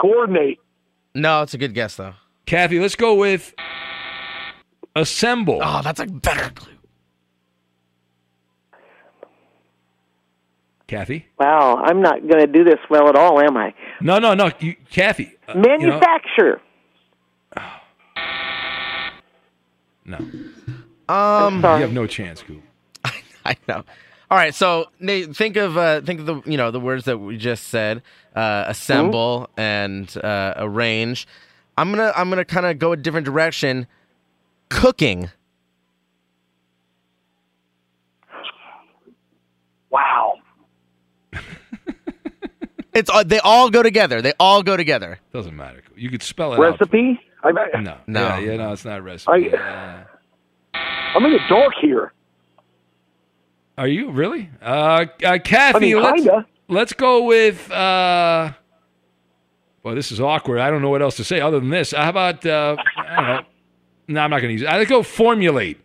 Coordinate. 0.00 0.58
No, 1.14 1.42
it's 1.42 1.54
a 1.54 1.58
good 1.58 1.74
guess 1.74 1.96
though. 1.96 2.14
Kathy, 2.46 2.80
let's 2.80 2.96
go 2.96 3.14
with 3.14 3.54
assemble. 4.96 5.60
Oh, 5.62 5.80
that's 5.82 6.00
a 6.00 6.06
better 6.06 6.50
clue. 6.50 6.72
Kathy? 10.90 11.24
Wow, 11.38 11.76
I'm 11.84 12.02
not 12.02 12.20
going 12.26 12.40
to 12.40 12.48
do 12.48 12.64
this 12.64 12.80
well 12.90 13.08
at 13.08 13.14
all, 13.14 13.40
am 13.40 13.56
I? 13.56 13.72
No, 14.00 14.18
no, 14.18 14.34
no. 14.34 14.50
You, 14.58 14.74
Kathy. 14.90 15.36
uh, 15.48 15.52
you 15.54 15.60
know- 15.62 15.68
Manufacture. 15.78 16.60
no. 20.04 20.18
Um, 21.08 21.56
You 21.58 21.62
have 21.62 21.92
no 21.92 22.08
chance, 22.08 22.42
Coop. 22.42 22.60
I 23.44 23.56
know. 23.68 23.84
All 24.32 24.36
right, 24.38 24.52
so 24.52 24.86
Nate, 24.98 25.34
think 25.36 25.56
of 25.56 25.76
uh, 25.76 26.00
think 26.02 26.20
of 26.20 26.26
the 26.26 26.42
you 26.44 26.56
know 26.56 26.70
the 26.72 26.78
words 26.80 27.04
that 27.06 27.18
we 27.18 27.36
just 27.36 27.68
said: 27.68 28.02
uh, 28.36 28.64
assemble 28.68 29.48
and 29.56 30.16
uh, 30.18 30.54
arrange. 30.56 31.26
I'm 31.76 31.90
gonna 31.90 32.12
I'm 32.16 32.30
gonna 32.30 32.44
kind 32.44 32.66
of 32.66 32.78
go 32.78 32.92
a 32.92 32.96
different 32.96 33.24
direction. 33.24 33.88
Cooking. 34.68 35.30
Wow. 39.90 40.34
It's 42.92 43.10
uh, 43.10 43.22
they 43.22 43.38
all 43.40 43.70
go 43.70 43.82
together. 43.82 44.20
They 44.20 44.32
all 44.40 44.62
go 44.62 44.76
together. 44.76 45.20
Doesn't 45.32 45.56
matter. 45.56 45.82
You 45.96 46.10
could 46.10 46.22
spell 46.22 46.54
it 46.54 46.58
Recipe. 46.58 47.20
I, 47.42 47.48
out. 47.48 47.82
No. 47.82 47.96
No. 48.06 48.20
Yeah, 48.20 48.38
yeah, 48.38 48.56
no, 48.56 48.72
it's 48.72 48.84
not 48.84 48.98
a 48.98 49.02
recipe. 49.02 49.54
I, 49.54 50.04
I'm 50.74 51.24
in 51.24 51.32
the 51.32 51.40
dark 51.48 51.72
here. 51.80 52.12
Are 53.78 53.88
you 53.88 54.10
really? 54.10 54.50
Uh, 54.60 55.06
uh 55.24 55.38
Kathy, 55.42 55.76
I 55.76 55.78
mean, 55.78 56.02
let's, 56.02 56.46
let's 56.68 56.92
go 56.92 57.24
with 57.24 57.70
uh 57.70 58.52
well, 59.82 59.94
this 59.94 60.12
is 60.12 60.20
awkward. 60.20 60.58
I 60.58 60.70
don't 60.70 60.82
know 60.82 60.90
what 60.90 61.00
else 61.00 61.16
to 61.16 61.24
say 61.24 61.40
other 61.40 61.60
than 61.60 61.70
this. 61.70 61.92
How 61.92 62.10
about 62.10 62.44
uh 62.44 62.76
I 62.96 63.16
don't 63.16 63.26
know. 63.26 63.40
No, 64.08 64.20
I'm 64.20 64.30
not 64.30 64.40
gonna 64.40 64.52
use 64.52 64.62
it. 64.62 64.68
I 64.68 64.84
go 64.84 65.02
formulate. 65.02 65.80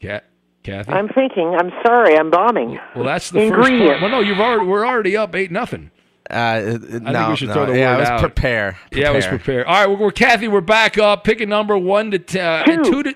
Cat 0.00 0.29
Kathy? 0.62 0.92
I'm 0.92 1.08
thinking. 1.08 1.56
I'm 1.58 1.70
sorry. 1.86 2.16
I'm 2.16 2.30
bombing. 2.30 2.78
well 2.94 3.04
that's 3.04 3.30
the 3.30 3.48
first 3.48 3.52
Ingredient. 3.70 3.88
part. 4.00 4.02
Well 4.02 4.10
no, 4.10 4.20
you've 4.20 4.40
already 4.40 4.66
we're 4.66 4.86
already 4.86 5.16
up 5.16 5.34
eight 5.34 5.50
nothing. 5.50 5.90
Uh, 6.28 6.34
I 6.34 6.60
no, 6.62 6.78
think 6.78 7.28
we 7.30 7.36
should 7.36 7.48
no. 7.48 7.54
throw 7.54 7.66
the 7.66 7.76
yeah, 7.78 7.90
word 7.92 7.96
it 7.96 8.00
was 8.00 8.08
out. 8.10 8.20
prepare. 8.20 8.78
Yeah, 8.92 9.10
it 9.10 9.14
was 9.16 9.26
Prepare. 9.26 9.64
prepare. 9.64 9.68
All 9.68 9.74
right, 9.74 9.86
we're, 9.90 10.04
we're 10.06 10.10
Kathy. 10.12 10.46
We're 10.46 10.60
back 10.60 10.96
up. 10.96 11.24
Pick 11.24 11.40
a 11.40 11.46
number 11.46 11.76
one 11.76 12.12
to 12.12 12.20
t- 12.20 12.38
uh, 12.38 12.62
Two. 12.64 12.84
two 12.84 13.02
to 13.02 13.14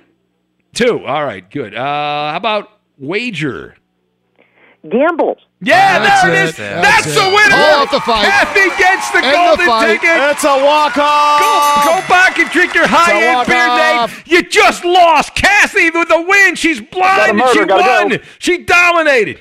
two. 0.73 1.05
All 1.07 1.25
right, 1.25 1.49
good. 1.49 1.75
Uh, 1.77 2.31
how 2.33 2.37
about 2.37 2.71
wager? 2.99 3.77
Gamble. 4.91 5.37
Yeah, 5.61 5.99
That's 5.99 6.23
there 6.23 6.33
it 6.33 6.37
it. 6.37 6.49
is. 6.51 6.57
That's 6.57 6.83
That's, 6.83 7.07
it. 7.07 7.15
the 7.15 7.27
winner. 7.27 7.57
Pull 7.57 7.75
out 7.81 7.91
the 7.91 8.01
fight. 8.01 8.27
Kathy 8.27 8.69
gets 8.77 9.11
the 9.11 9.25
End 9.25 9.35
golden 9.35 9.67
fight. 9.67 9.87
ticket. 10.01 10.17
It's 10.31 10.45
a 10.45 10.63
walk 10.63 10.99
off. 10.99 11.85
Go, 11.85 11.91
go 12.03 12.09
back 12.09 12.39
and 12.39 12.51
drink 12.51 12.75
your 12.75 12.87
high 12.87 13.15
end 13.15 13.47
beer, 13.47 13.67
walk-off. 13.67 14.17
Nate. 14.19 14.29
You 14.29 14.43
just 14.49 14.85
lost. 14.85 15.35
Kathy 15.35 15.89
with 15.91 16.09
the 16.09 16.21
win. 16.21 16.55
She's 16.55 16.81
blind 16.83 17.31
and 17.31 17.39
murder, 17.39 17.53
she 17.53 17.65
won. 17.65 18.09
go. 18.11 18.19
She 18.39 18.59
dominated. 18.65 19.41